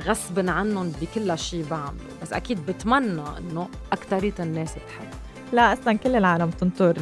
[0.04, 5.25] غصبا عنهم بكل شيء بعمله بس أكيد بتمنى إنه اكثريه الناس تحب.
[5.56, 6.98] لا أصلا كل العالم تنطر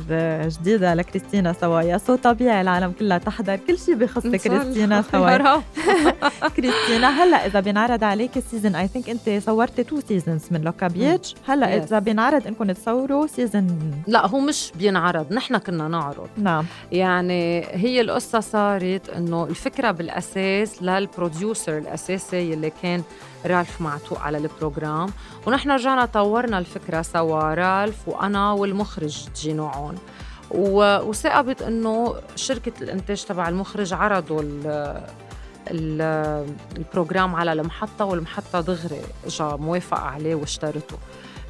[0.49, 3.55] جديدة لكريستينا صوايا so طبيعي العالم كلها تحضر.
[3.55, 5.61] كل شيء بخص كريستينا سوايا
[6.57, 10.87] كريستينا هلأ إذا بينعرض عليك ال season I think أنت صورتي two seasons من لوكا
[10.87, 11.35] بيتش.
[11.47, 16.29] هلأ إذا بينعرض إنكم تصوروا season لا هو مش بينعرض نحن كنا نعرض.
[16.37, 16.65] نعم.
[16.91, 23.03] يعني هي القصة صارت إنه الفكرة بالأساس لل producer الأساسي اللي كان
[23.45, 25.09] رالف معتوق على ال program
[25.47, 29.97] ونحن رجعنا طورنا الفكرة سوا رالف وأنا والمخرج جينو عون
[30.51, 34.93] وتساقبت إنه شركة الإنتاج تبع المخرج عرضوا ال
[36.77, 40.97] program على المحطة والمحطة دغري اجى موافقة عليه واشترته.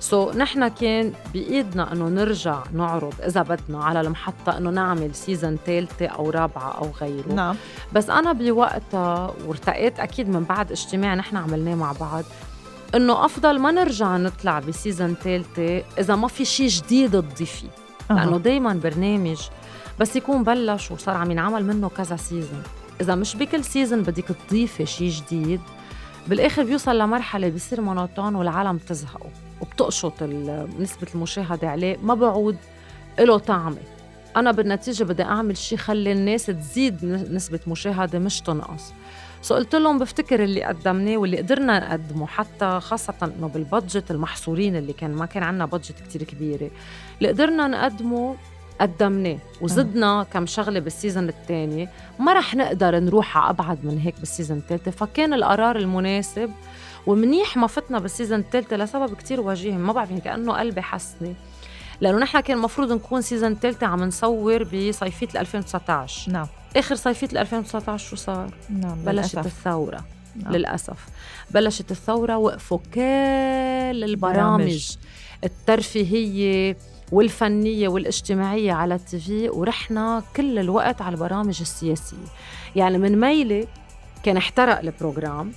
[0.04, 6.06] so, نحن كان بإيدنا إنه نرجع نعرض إذا بدنا على المحطة إنه نعمل season ثالثه
[6.06, 7.34] أو رابعة أو غيره.
[7.34, 7.56] نعم.
[7.94, 12.24] بس أنا بوقتها وارتأيت أكيد من بعد اجتماع نحن عملناه مع بعض
[12.96, 17.68] إنه أفضل ما نرجع نطلع ب season ثالثه إذا ما في شيء جديد تضيفيه
[18.12, 18.14] أه.
[18.14, 19.42] لأنه دائما برنامج
[20.00, 22.64] بس يكون بلش وصار عم ينعمل منه كذا season
[23.02, 25.62] إذا مش بكل season بدك تضيفي شيء جديد
[26.28, 29.30] بالآخر بيوصل لمرحلة بيصير monotone والعالم بتزهقوا
[29.64, 30.24] وبتقشط
[30.80, 32.58] نسبة المشاهدة عليه ما بعود
[33.20, 33.78] له طعمة.
[34.36, 38.94] أنا بالنتيجة بدي أعمل شيء خلي الناس تزيد نسبة مشاهدة مش تنقص.
[39.42, 44.94] so لهون بفتكر اللي قدمناه واللي قدرنا نقدمه حتى خاصة إنه بال budget المحصورين اللي
[44.94, 46.70] كان ما كان عندنا budget كتير كبيرة.
[47.18, 48.36] اللي قدرنا نقدمه
[48.82, 54.20] قدمناه وزدنا كم شغلة بال season الثاني ما رح نقدر نروح على أبعد من هيك
[54.20, 56.52] بال season الثالثه فكان القرار المناسب
[57.08, 61.36] ومنيح ما فتنا بال season الثالثه لسبب كتير وجيه ما بعرف يعني كأنه قلبي حسني
[62.02, 68.10] لأنه نحن كان المفروض نكون season الثالثه عم نصور بصيفية 2019 نعم آخر صيفية 2019
[68.10, 69.46] شو صار؟ نعم بلشت للأسف.
[69.46, 70.54] الثورة نعم.
[70.54, 71.08] للأسف
[71.52, 73.02] بلشت الثورة وقفوا كل
[74.04, 74.98] البرامج برامج.
[75.44, 76.78] الترفيهية
[77.12, 82.18] والفنية والاجتماعية على ال TV ورحنا كل الوقت على البرامج السياسية
[82.76, 83.68] يعني من ميلة
[84.24, 85.52] كان احترق ال program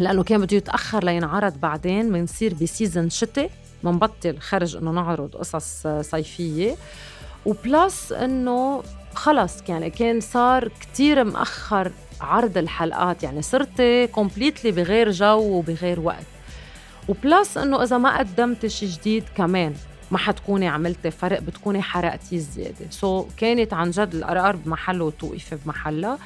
[0.00, 3.50] لأنه كان بده يتأخر لينعرض بعدين بنصير ب season شتاء
[3.82, 6.74] منبطل خرج إنه نعرض قصص صيفية.
[7.46, 8.82] و plus إنه
[9.14, 13.22] خلص يعني كان صار كتير مأخر عرض الحلقات.
[13.22, 16.26] يعني صرت completely بغير جو وبغير وقت.
[17.08, 19.74] و plus إنه إذا ما قدمت شيء جديد كمان
[20.10, 26.18] ما حتكوني عملتي فرق بتكوني حرقتي زياده so, كانت عن جد القرار بمحله وتوقفي بمحلها.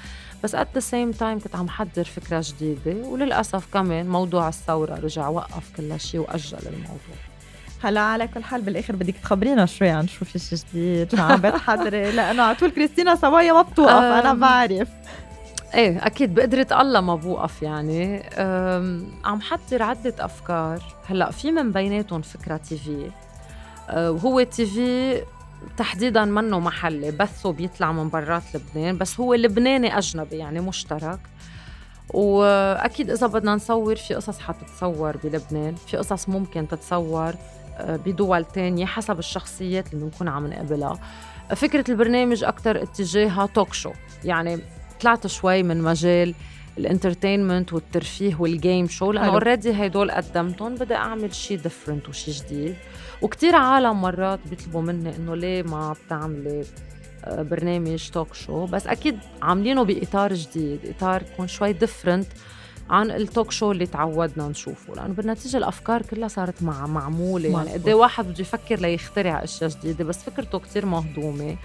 [0.45, 5.29] بس at the same time كنت عم حضر فكرة جديدة وللأسف كمان موضوع الثورة رجع
[5.29, 7.17] وقف كل شيء وأجل الموضوع.
[7.83, 11.41] هلا على كل حال بالآخر بدك تخبرينا شوي عن شو في شي جديد شو عم
[11.41, 14.35] بتحضري؟ لأنه على طول كريستينا صوايا ما بتوقف أنا.
[14.35, 14.89] بعرف.
[15.75, 18.23] إيه أكيد بقدرة الله ما بوقف يعني.
[19.25, 20.83] عم حضر عدة أفكار.
[21.07, 23.11] هلا في من بيناتهم فكرة TV
[23.89, 25.21] أه، وهو TV
[25.77, 31.21] تحديدا منه محلي بثه بيطلع من برات لبنان بس هو لبناني أجنبي يعني مشترك.
[32.15, 37.35] وأكيد إذا بدنا نصور في قصص حتتصور بلبنان في قصص ممكن تتصور
[37.77, 40.99] أه، بدول تانية حسب الشخصيات اللي بنكون عم نقابلها.
[41.57, 43.93] فكرة البرنامج أكتر اتجاهها talk show
[44.25, 44.59] يعني
[45.01, 46.35] طلعت شوي من مجال
[46.79, 49.35] ال entertainment والترفيه وال game show لأنه حلو.
[49.35, 52.77] already هدول قدمتهم بدي أعمل شيء different وشيء جديد.
[53.25, 56.65] وكتير عالم مرات بيطلبوا مني إنه ليه ما بتعملي
[57.25, 62.27] آه، برنامج talk show بس أكيد عاملينه بإطار جديد إطار يكون شوي different
[62.91, 67.73] عن ال talk show اللي تعودنا نشوفه لأنه بالنتيجة الأفكار كلها صارت مع معمولة يعني.
[67.73, 71.57] قد إيه واحد بده يفكر ليخترع أشياء جديدة بس فكرته كتير مهضومة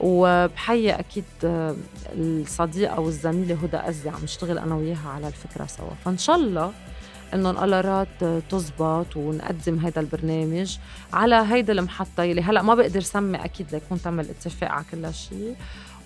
[0.00, 1.76] وبحيي أكيد آه،
[2.14, 6.72] الصديقة والزميلة هدى أزي عم نشتغل أنا وياها على الفكرة سوا فإن شاء الله
[7.34, 10.78] إنه القرارات تزبط ونقدم هذا البرنامج
[11.12, 15.56] على هيدا المحطة يلي هلأ ما بقدر سمي أكيد ليكون تم الاتفاق على كل شيء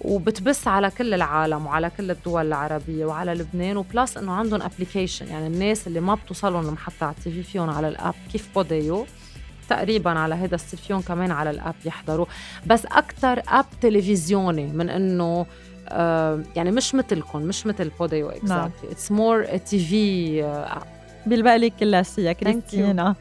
[0.00, 5.26] وبتبث على كل العالم وعلى كل الدول العربية وعلى لبنان و plus إنه عندهم application
[5.26, 9.06] يعني الناس اللي ما بتوصلهم المحطة على ال TV فيهم على ال app كيف بوديو؟
[9.68, 12.26] تقريبا على هذا ال cell فيهم كمان على ال app يحضروا.
[12.66, 15.46] بس أكثر app تلفزيوني من إنه
[15.88, 22.04] آه يعني مش مثلكم مش مثل بوديو exactly it's more TV app بيلبق لك كل
[22.16, 22.32] شيء.
[22.32, 23.14] كريستينا.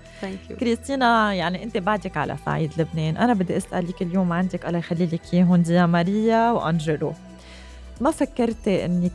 [0.60, 3.18] كريستينا يعني انت بعدك على صعيد لبنان.
[3.18, 7.14] أنا بدي اسالك اليوم عندك الله يخلي لك إياهم ديا ماريا وأنجلو.
[8.02, 9.12] ما فكرتي إنك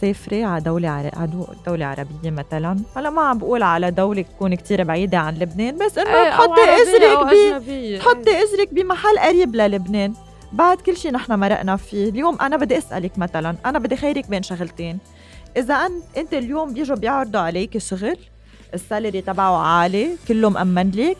[0.00, 0.88] تسافري على دولة.
[0.88, 5.34] على دو- دولة عربية مثلا؟ هلا ما عم بقول على دولة تكون كتير بعيدة عن
[5.34, 7.98] لبنان بس إنه إيه تحطي اجرك ب...
[7.98, 10.14] تحطي اجرك بمحل قريب للبنان.
[10.52, 12.08] بعد كل شيء نحن مرقنا فيه.
[12.08, 14.98] اليوم أنا بدي أسألك مثلا أنا بدي خيرك بين شغلتين.
[15.56, 18.16] إذا أنت اليوم بيجوا بيعرضوا عليك شغل
[18.74, 21.16] ال salary تبعه عالي كله مأمن لك.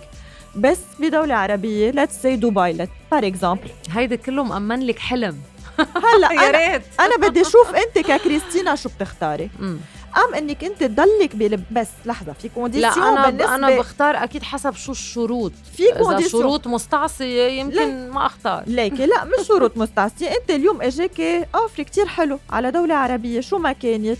[0.56, 5.38] بس بدولة عربية let's say دبي let par exemple هيدا كله مأمن لك حلم.
[5.78, 6.82] هلا يا ريت.
[7.00, 9.50] أنا بدي أشوف أنت ككريستينا شو بتختاري.
[10.16, 14.42] أم إنك أنت تضلك بلب بس لحظة في la condition أنا بالنسبة أنا بختار أكيد
[14.42, 15.52] حسب شو الشروط.
[15.76, 18.64] في condition شروط مستعصية يمكن ما أختار.
[18.66, 20.28] ليكي لا مش شروط مستعصية.
[20.28, 24.18] أنت اليوم اجاكي offer كتير حلو على دولة عربية شو ما كانت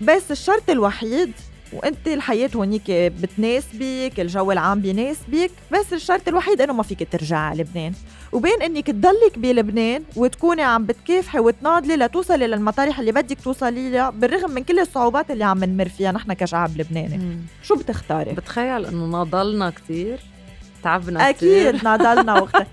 [0.00, 1.32] بس الشرط الوحيد
[1.72, 7.62] وأنت الحياة هونيك بتناسبك الجو العام بيناسبك بس الشرط الوحيد إنه ما فيك ترجعي على
[7.62, 7.92] لبنان.
[8.32, 14.50] وبين إنك تضلك بلبنان وتكوني عم بتكافحي وتناضلي لتوصلي للمطارح اللي بدك توصلي لها بالرغم
[14.50, 17.40] من كل الصعوبات اللي عم نمر فيها نحن كشعب لبناني مم.
[17.62, 20.18] شو بتختاري؟ بتخيل إنه ناضلنا كتير
[20.82, 22.66] تعبنا كتير أكيد ناضلنا وقت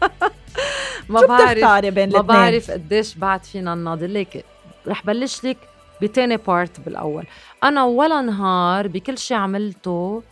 [1.10, 4.46] ما بعرف بين ما؟ بعرف قديش بعد فينا نناضل ليك
[4.88, 5.58] رح بلش لك
[6.02, 7.24] بتاني بارت بالأول
[7.64, 10.24] أنا ولا نهار بكل شيء عملته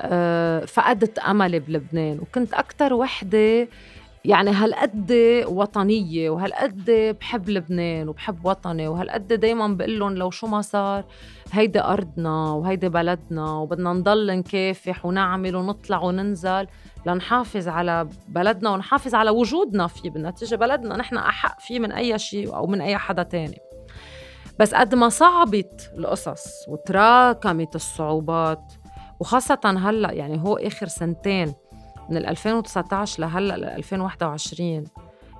[0.00, 3.68] آه، فقدت أملي بلبنان وكنت أكثر وحدة
[4.26, 5.12] يعني هالقد
[5.46, 11.04] وطنية وهالقد بحب لبنان وبحب وطني وهالقد دايما بقول لهم لو شو ما صار
[11.52, 16.66] هيدي أرضنا وهيدي بلدنا وبدنا نضل نكافح ونعمل ونطلع وننزل
[17.06, 20.10] لنحافظ على بلدنا ونحافظ على وجودنا فيه.
[20.10, 23.58] بالنتيجة بلدنا نحن أحق فيه من أي شيء أو من أي حدا تاني.
[24.58, 28.72] بس قد ما صعبت القصص وتراكمت الصعوبات
[29.20, 31.54] وخاصة هلأ يعني هو آخر سنتين
[32.10, 34.84] من 2019 لهلا ل 2021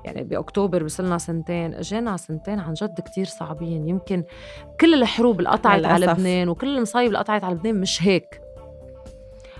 [0.05, 1.75] يعني بأكتوبر بصلنا سنتين.
[1.75, 3.89] إجينا سنتين عن جد كتير صعبين.
[3.89, 4.25] يمكن
[4.81, 8.41] كل الحروب اللي قطعت على لبنان وكل المصايب اللي قطعت على لبنان مش هيك.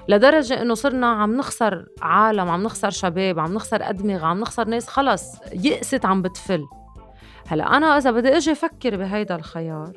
[0.09, 4.89] لدرجة إنه صرنا عم نخسر عالم عم نخسر شباب عم نخسر أدمغة عم نخسر ناس
[4.89, 6.65] خلص يأست عم بتفل.
[7.49, 9.93] هلا أنا إذا بدي أجي أفكر بهيدا الخيار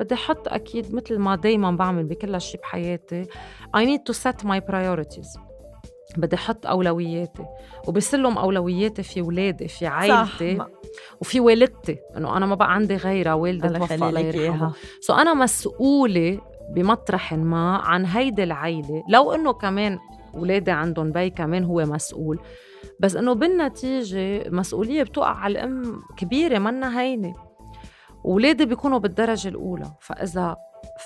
[0.00, 3.24] بدي أحط أكيد مثل ما دايما بعمل بكل شيء بحياتي
[3.76, 5.38] I need to set my priorities.
[6.16, 7.44] بدي أحط أولوياتي
[7.88, 10.66] وبسلم أولوياتي في ولادي في عائلتي صح.
[11.20, 16.40] وفي والدتي إنه أنا ما بقى عندي غيرها والدة توفى الله يرحمها سو أنا مسؤولة
[16.70, 19.02] بمطرح ما عن هيدي العيلة.
[19.08, 19.98] لو إنه كمان
[20.34, 22.40] ولادي عندهم بي كمان هو مسؤول.
[23.00, 27.34] بس إنه بالنتيجة مسؤولية بتقع على الأم كبيرة منا هينة.
[28.24, 29.92] ولادي بيكونوا بالدرجة الأولى.
[30.00, 30.56] فإذا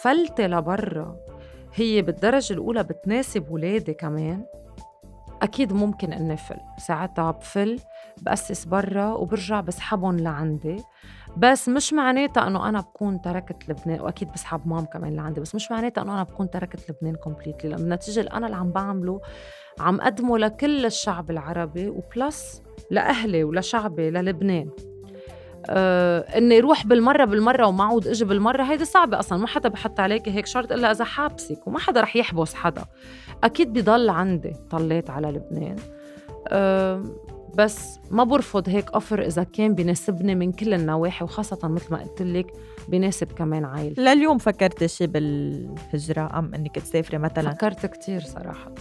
[0.02, 1.16] فلتة لبرا
[1.74, 4.44] هي بالدرجة الأولى بتناسب ولادي كمان.
[5.42, 6.60] أكيد ممكن إني فل.
[6.78, 7.80] ساعتها بفل
[8.22, 10.82] بأسس برا وبرجع بسحبهم لعندي.
[11.36, 15.70] بس مش معناتها إنه أنا بكون تركت لبنان وأكيد بسحب mam كمان لعندي بس مش
[15.70, 19.20] معناتها إنه أنا بكون تركت لبنان completely لأنه النتيجة اللي أنا اللي عم بعمله
[19.80, 24.70] عم قدمه لكل الشعب العربي و plus لأهلي ولشعبي للبنان.
[25.70, 29.38] آه إني روح بالمرة بالمرة وما عود إجي بالمرة هيدي صعبة أصلا.
[29.38, 32.84] ما حدا بحط عليك هيك شرط إلا إذا حابسك وما حدا رح يحبس حدا.
[33.44, 35.76] أكيد بضل عندي طليت على لبنان.
[36.48, 37.04] آه
[37.54, 42.22] بس ما برفض هيك أوفر إذا كان بيناسبني من كل النواحي وخاصة مثل ما قلت
[42.22, 42.52] لك
[42.88, 44.00] بيناسب كمان عائلتي.
[44.00, 48.74] لليوم فكرتي شي بالهجرة؟ أم إنك تسافري مثلا؟ فكرت كتير صراحة.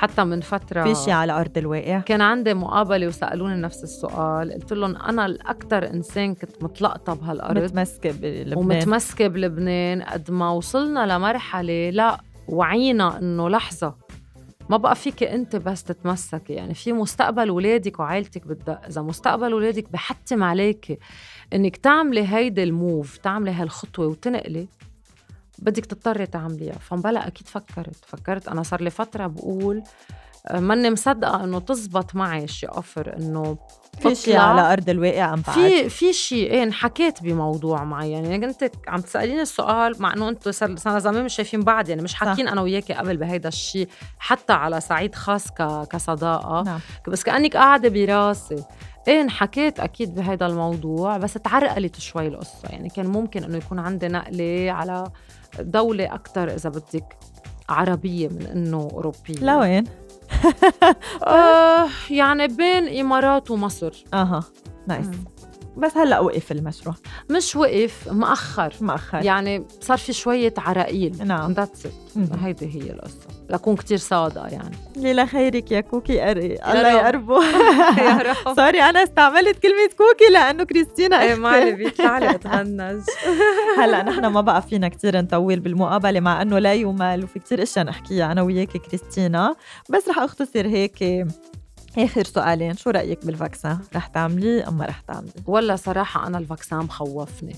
[0.00, 1.98] حتى من فترة في شيء على أرض الواقع.
[2.00, 4.52] كان عندي مقابلة وسألوني نفس السؤال.
[4.52, 8.58] قلت لهم أنا الأكثر إنسان كنت متلقطة بهالأرض متمسكة بلبنان.
[8.58, 13.94] ومتمسكة بلبنان قد ما وصلنا لمرحلة لا وعينا إنه لحظة
[14.70, 19.92] ما بقى فيك أنت بس تتمسكي يعني في مستقبل ولادك وعائلتك بالدق إذا مستقبل ولادك
[19.92, 20.98] بحتم عليك
[21.52, 24.68] إنك تعملي هيدي الموف تعملي هالخطوة وتنقلي
[25.60, 26.78] بدك تضطري تعمليها.
[26.80, 28.48] فمبلا أكيد فكرت فكرت.
[28.48, 29.82] أنا صار لي فترة بقول
[30.46, 33.58] آه، ماني مصدقة إنه تزبط معي شي اوفر إنه
[33.98, 38.24] في شيء على أرض الواقع عم في في شيء إيه انحكيت بموضوع معين.
[38.24, 41.88] يعني انت عم تسأليني السؤال مع إنه أنتم صار زمان مش شايفين بعض.
[41.88, 43.88] يعني مش حاكين أنا وياكي قبل بهيدا الشيء
[44.18, 45.88] حتى على صعيد خاص ك...
[45.90, 46.62] كصداقة.
[46.62, 46.80] نعم.
[47.08, 48.64] بس كأنك قاعدة براسي.
[49.08, 52.68] إيه انحكيت أكيد بهذا الموضوع بس تعرقلت شوي القصة.
[52.68, 55.04] يعني كان ممكن إنه يكون عندي نقلة على
[55.60, 57.16] دولة أكثر إذا بدك
[57.68, 59.34] عربية من إنه أوروبية.
[59.40, 59.84] لوين؟
[61.26, 64.04] آه يعني بين إمارات ومصر.
[64.14, 64.44] أها
[64.86, 65.06] nice
[65.80, 66.94] بس هلا وقف المشروع.
[67.30, 68.74] مش وقف مأخر.
[68.80, 69.24] مأخر.
[69.24, 71.52] يعني صار في شوية عراقيل نعم.
[71.52, 71.86] that's
[72.42, 73.16] هيدي هي القصة.
[73.50, 74.76] لكون كتير صادقة يعني.
[74.96, 76.30] ليلى خيرك يا كوكي.
[76.30, 77.44] أري الله يقربه.
[78.06, 78.56] يا رب.
[78.56, 83.02] sorry أنا استعملت كلمة كوكي لأنه كريستينا إيه مالي بيطلع لي اتغنج
[83.78, 87.84] هلا نحن ما بقى فينا كتير نطول بالمقابلة مع أنه لا يمل وفي كتير أشياء
[87.84, 89.54] نحكيها أنا وياكي كريستينا.
[89.90, 91.26] بس رح أختصر هيك
[91.98, 96.38] آخر سؤالين شو رأيك بال vaccin؟ رح تعمليه أم ما رح تعمليه؟ ولا صراحة أنا
[96.38, 97.56] ال vaccin مخوفني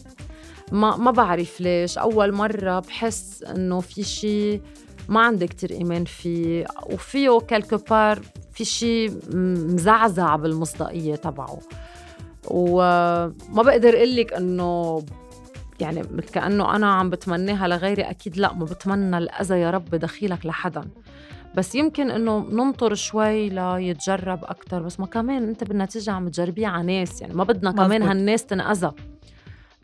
[0.73, 1.99] ما ما بعرف ليش.
[1.99, 4.61] أول مرة بحس إنه في شيء
[5.09, 8.23] ما عندي كتير إيمان فيه وفيه كالكو بار
[8.53, 11.59] في شيء مزعزع بالمصداقية تبعه.
[12.51, 15.03] وما بقدر أقول لك إنه
[15.81, 16.03] يعني
[16.33, 20.85] كأنه أنا عم بتمناها لغيري أكيد لا ما بتمنى الأذى يا رب دخيلك لحدا.
[21.55, 26.99] بس يمكن إنه ننطر شوي ليتجرب أكثر بس ما كمان أنت بالنتيجة عم تجربيه على
[26.99, 28.09] ناس يعني ما بدنا كمان مزبوط.
[28.09, 28.93] هالناس تنأذى.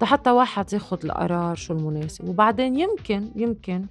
[0.03, 2.29] حتى واحد ياخذ القرار شو المناسب.
[2.29, 3.87] وبعدين يمكن يمكن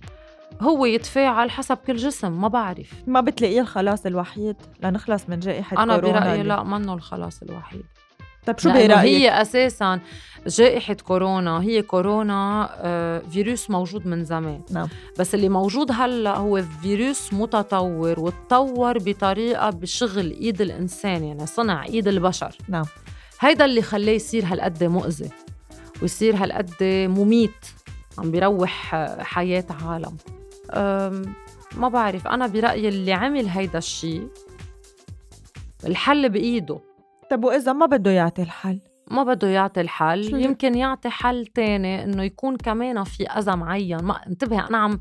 [0.61, 2.93] هو يتفاعل حسب كل جسم ما بعرف.
[3.07, 4.55] ما بتلاقيه الخلاص الوحيد.
[4.84, 7.86] لنخلص من جائحة أنا كورونا برأيي لا منه الخلاص الوحيد.
[8.47, 9.99] طيب شو برأيك؟ هي أساسا
[10.47, 14.61] جائحة كورونا هي كورونا آه، فيروس موجود من زمان.
[14.71, 14.87] نعم.
[15.19, 22.07] بس اللي موجود هلأ هو فيروس متطور وتطور بطريقة بشغل إيد الإنسان يعني صنع إيد
[22.07, 22.55] البشر.
[22.67, 22.85] نعم.
[23.39, 25.29] هيدا اللي خلاه يصير هالقد مؤذي
[26.01, 27.65] ويصير هالقد مميت
[28.17, 30.17] عم بيروح حياة عالم.
[31.75, 34.27] ما بعرف أنا برأيي اللي عمل هيدا الشيء
[35.85, 36.79] الحل بإيده.
[37.32, 38.80] طب وإذا ما بده يعطي الحل؟
[39.11, 40.43] ما بده يعطي الحل.
[40.43, 44.03] يمكن يعطي حل تاني إنه يكون كمان في أذى معين.
[44.03, 44.99] ما انتبه أنا عم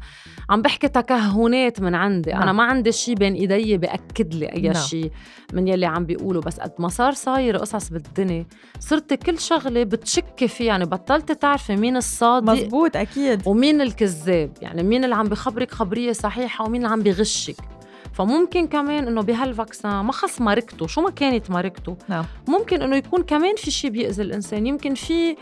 [0.50, 2.30] عم بحكي تكهنات من عندي.
[2.30, 2.42] نعم.
[2.42, 4.74] أنا ما عندي شيء بين إيدي بأكد لي أي نعم.
[4.74, 5.10] شيء
[5.52, 6.42] من يلي عم بيقولوا.
[6.42, 8.46] بس قد ما صار صاير قصص بالدنيا
[8.80, 10.66] صرت كل شغلة بتشكي فيها.
[10.66, 13.42] يعني بطلت تعرفي مين الصادق مزبوط أكيد.
[13.48, 14.52] ومين الكذاب.
[14.62, 17.56] يعني مين اللي عم بخبرك خبرية صحيحة ومين اللي عم بغشك.
[18.16, 22.24] فممكن كمان إنه بهالفاكسان ما خص ماركته شو ما كانت ماركته نعم.
[22.48, 24.66] ممكن إنه يكون كمان في شيء بيأذي الإنسان.
[24.66, 25.36] يمكن في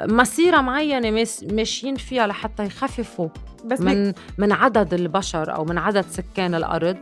[0.00, 3.28] مسيرة معينة ماس- ماشيين فيها لحتى يخففوا
[3.64, 6.96] بس من من عدد البشر أو من عدد سكان الأرض.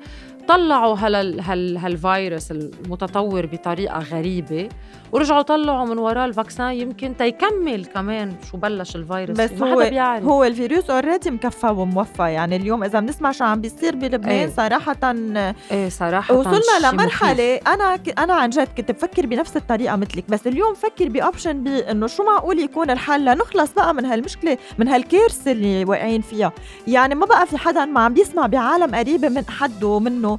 [0.49, 4.69] طلعوا هال هال هالفيروس المتطور بطريقة غريبة.
[5.13, 9.37] ورجعوا طلعوا من وراه ال vaccin يمكن تيكمل كمان شو بلش الفيروس.
[9.41, 9.53] بس.
[9.53, 10.25] ما هو حدا بيعرف.
[10.25, 12.23] هو الفيروس already مكفى وموفى.
[12.23, 14.53] يعني اليوم إذا بنسمع شو عم بيصير بلبنان إيه.
[14.57, 14.97] صراحة
[15.71, 18.19] إيه صراحة وصلنا لمرحلة أنا ك...
[18.21, 22.07] أنا عن جد كنت بفكر بنفس الطريقة مثلك بس اليوم فكر ب option B إنه
[22.07, 26.53] شو معقول يكون الحل لنخلص بقى من هالمشكلة من هالكارثه اللي واقعين فيها.
[26.87, 30.39] يعني ما بقى في حدا ما عم بيسمع بعالم قريبة من حده منه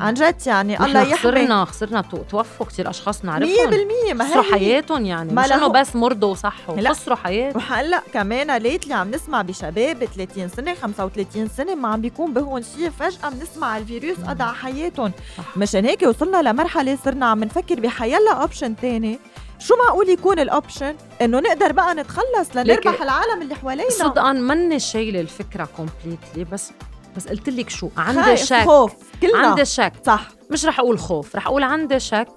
[0.00, 1.16] عن جد يعني الله يحمي.
[1.16, 5.68] خسرنا خسرنا تو- توفوا كثير أشخاص 100% نعرفهم ما هي حياتهم يعني ما مش إنه
[5.68, 6.88] بس مرضوا وصحوا.
[6.88, 7.62] خسروا حياتهم.
[7.62, 12.90] وهلا كمان lately عم نسمع بشباب 30 سنة 35 سنة ما عم بيكون بهون شيء
[12.90, 15.12] فجأة بنسمع الفيروس قضى على حياتهم.
[15.56, 19.18] مشان هيك وصلنا لمرحلة صرنا عم نفكر بحيلا option تاني.
[19.58, 23.90] شو معقول يكون ال option إنه نقدر بقى نتخلص لنربح العالم اللي حوالينا.
[23.90, 26.70] صدقا مني شايلة الفكرة completely بس
[27.16, 28.64] بس قلت لك شو عندي شك.
[28.64, 28.92] خوف
[29.22, 29.38] كلنا.
[29.38, 29.92] عندي شك.
[30.06, 30.28] صح.
[30.50, 32.28] مش رح أقول خوف رح أقول عندي شك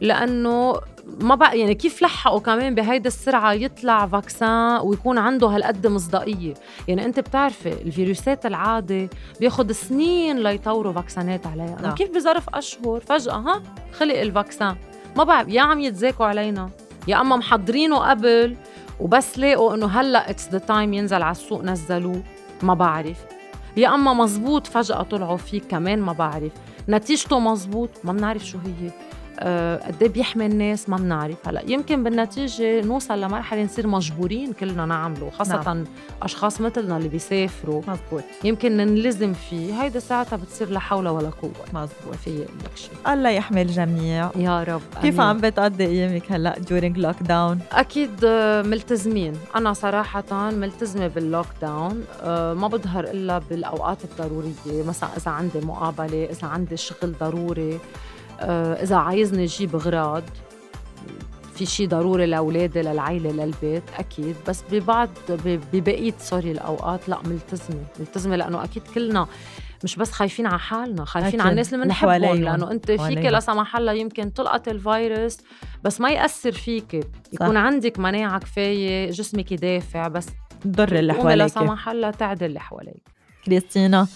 [0.00, 0.80] لأنه
[1.20, 6.54] ما بقى يعني كيف لحقوا كمان بهيدي السرعة يطلع vaccin ويكون عنده هالقد مصداقية؟
[6.88, 9.08] يعني أنت بتعرفي الفيروسات العادي
[9.40, 11.78] بياخد سنين ليطوروا vaccin ات عليها.
[11.82, 11.94] نعم.
[11.94, 14.76] كيف بظرف أشهر؟ فجأة ها خلق ال vaccin.
[15.16, 16.70] ما بعرف يا عم يتذاكوا علينا.
[17.08, 18.56] يا أما محضرينه قبل
[19.00, 22.22] وبس لاقوا إنه هلأ it's the time ينزل على السوق نزلوه.
[22.62, 23.16] ما بعرف.
[23.76, 26.52] يا أما مزبوط فجأة طلعوا فيه كمان ما بعرف.
[26.88, 28.90] نتيجته مزبوط ما بنعرف شو هي.
[29.86, 31.48] قد إيه بيحمي الناس ما بنعرف.
[31.48, 35.84] هلا يمكن بالنتيجة نوصل لمرحلة نصير مجبورين كلنا نعمله خاصة نعم.
[36.22, 37.82] أشخاص مثلنا اللي بيسافروا.
[37.88, 38.24] مزبوط.
[38.44, 39.82] يمكن ننلزم فيه.
[39.82, 41.52] هيدا ساعتها بتصير لا حول ولا قوة.
[41.74, 42.14] مزبوط.
[42.24, 43.12] في لك شيء.
[43.12, 44.30] الله يحمي الجميع.
[44.36, 44.82] يا رب.
[45.02, 45.20] كيف.
[45.20, 49.32] عم بتقضي أيامك هلا during lock down أكيد آه، ملتزمين.
[49.56, 56.24] أنا صراحة ملتزمة بال lockdown آه، ما بظهر إلا بالأوقات الضرورية مثلا إذا عندي مقابلة
[56.24, 57.74] إذا عندي شغل ضروري.
[57.74, 57.78] آه،
[58.40, 60.22] إذا عايزني أجيب اغراض
[61.54, 68.36] في شيء ضروري لأولادي للعيلة للبيت أكيد بس ببعض ببقية sorry الأوقات لا ملتزمة ملتزمة
[68.36, 69.26] لأنه أكيد كلنا
[69.84, 71.40] مش بس خايفين على حالنا خايفين.
[71.40, 72.34] على الناس اللي بنحبهم.
[72.34, 73.18] لأنه أنت فيك.
[73.18, 75.38] لا سمح الله يمكن تلقط الفيروس
[75.84, 76.94] بس ما يأثر فيك
[77.32, 77.56] يكون صح.
[77.56, 80.26] عندك مناعة كفاية جسمك يدافع بس
[80.60, 83.02] تضر اللي تقومي لا حواليك سمح الله تعدل اللي حواليك
[83.44, 84.06] كريستينا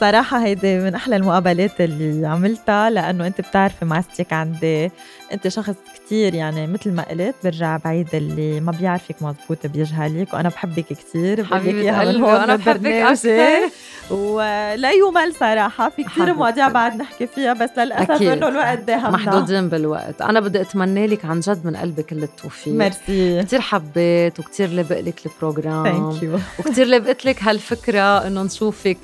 [0.00, 4.90] صراحة هيدي من أحلى المقابلات اللي عملتها لأنه أنت بتعرفي معزتك عندي
[5.32, 10.48] أنت شخص كتير يعني مثل ما قلت برجع بعيد اللي ما بيعرفك مزبوط بيجهلك وأنا
[10.48, 12.86] بحبك كتير وأنا من بحبك.
[12.86, 13.70] أكثر.
[14.10, 16.32] ولا يمل صراحة في كتير حبيبتي.
[16.32, 18.22] مواضيع بعد نحكي فيها بس للأسف.
[18.22, 20.22] إنه الوقت داهمنا محدودين بالوقت.
[20.22, 22.74] أنا بدي أتمنى لك عن جد من قلبي كل التوفيق.
[22.74, 23.42] ميرسي.
[23.42, 25.84] كثير حبيت وكثير لبق لك ال program.
[25.84, 28.98] thank you وكثير لبقت لك هالفكرة إنه نشوفك.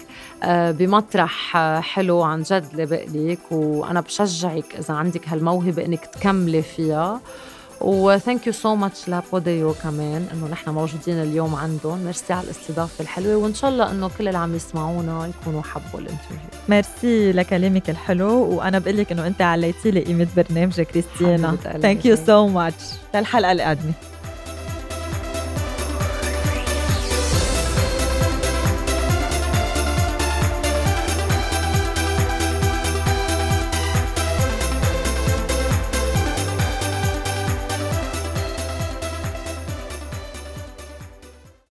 [0.71, 7.21] بمطرح آه، حلو عن جد لبق لك وأنا بشجعك إذا عندك هالموهبة إنك تكملي فيها.
[7.81, 11.99] و Thank you so much ل Podeo كمان إنه نحن موجودين اليوم عندهم.
[11.99, 16.04] ميرسي على الاستضافة الحلوة وإن شاء الله إنه كل اللي عم يسمعونا يكونوا حبوا ال
[16.04, 16.37] interview.
[16.69, 21.57] merci لكلامك الحلو وأنا بقول لك إنه أنت عليتي لي قيمة برنامجك كريستينا.
[21.57, 22.85] thank you so much
[23.15, 23.93] للحلقة القادمة.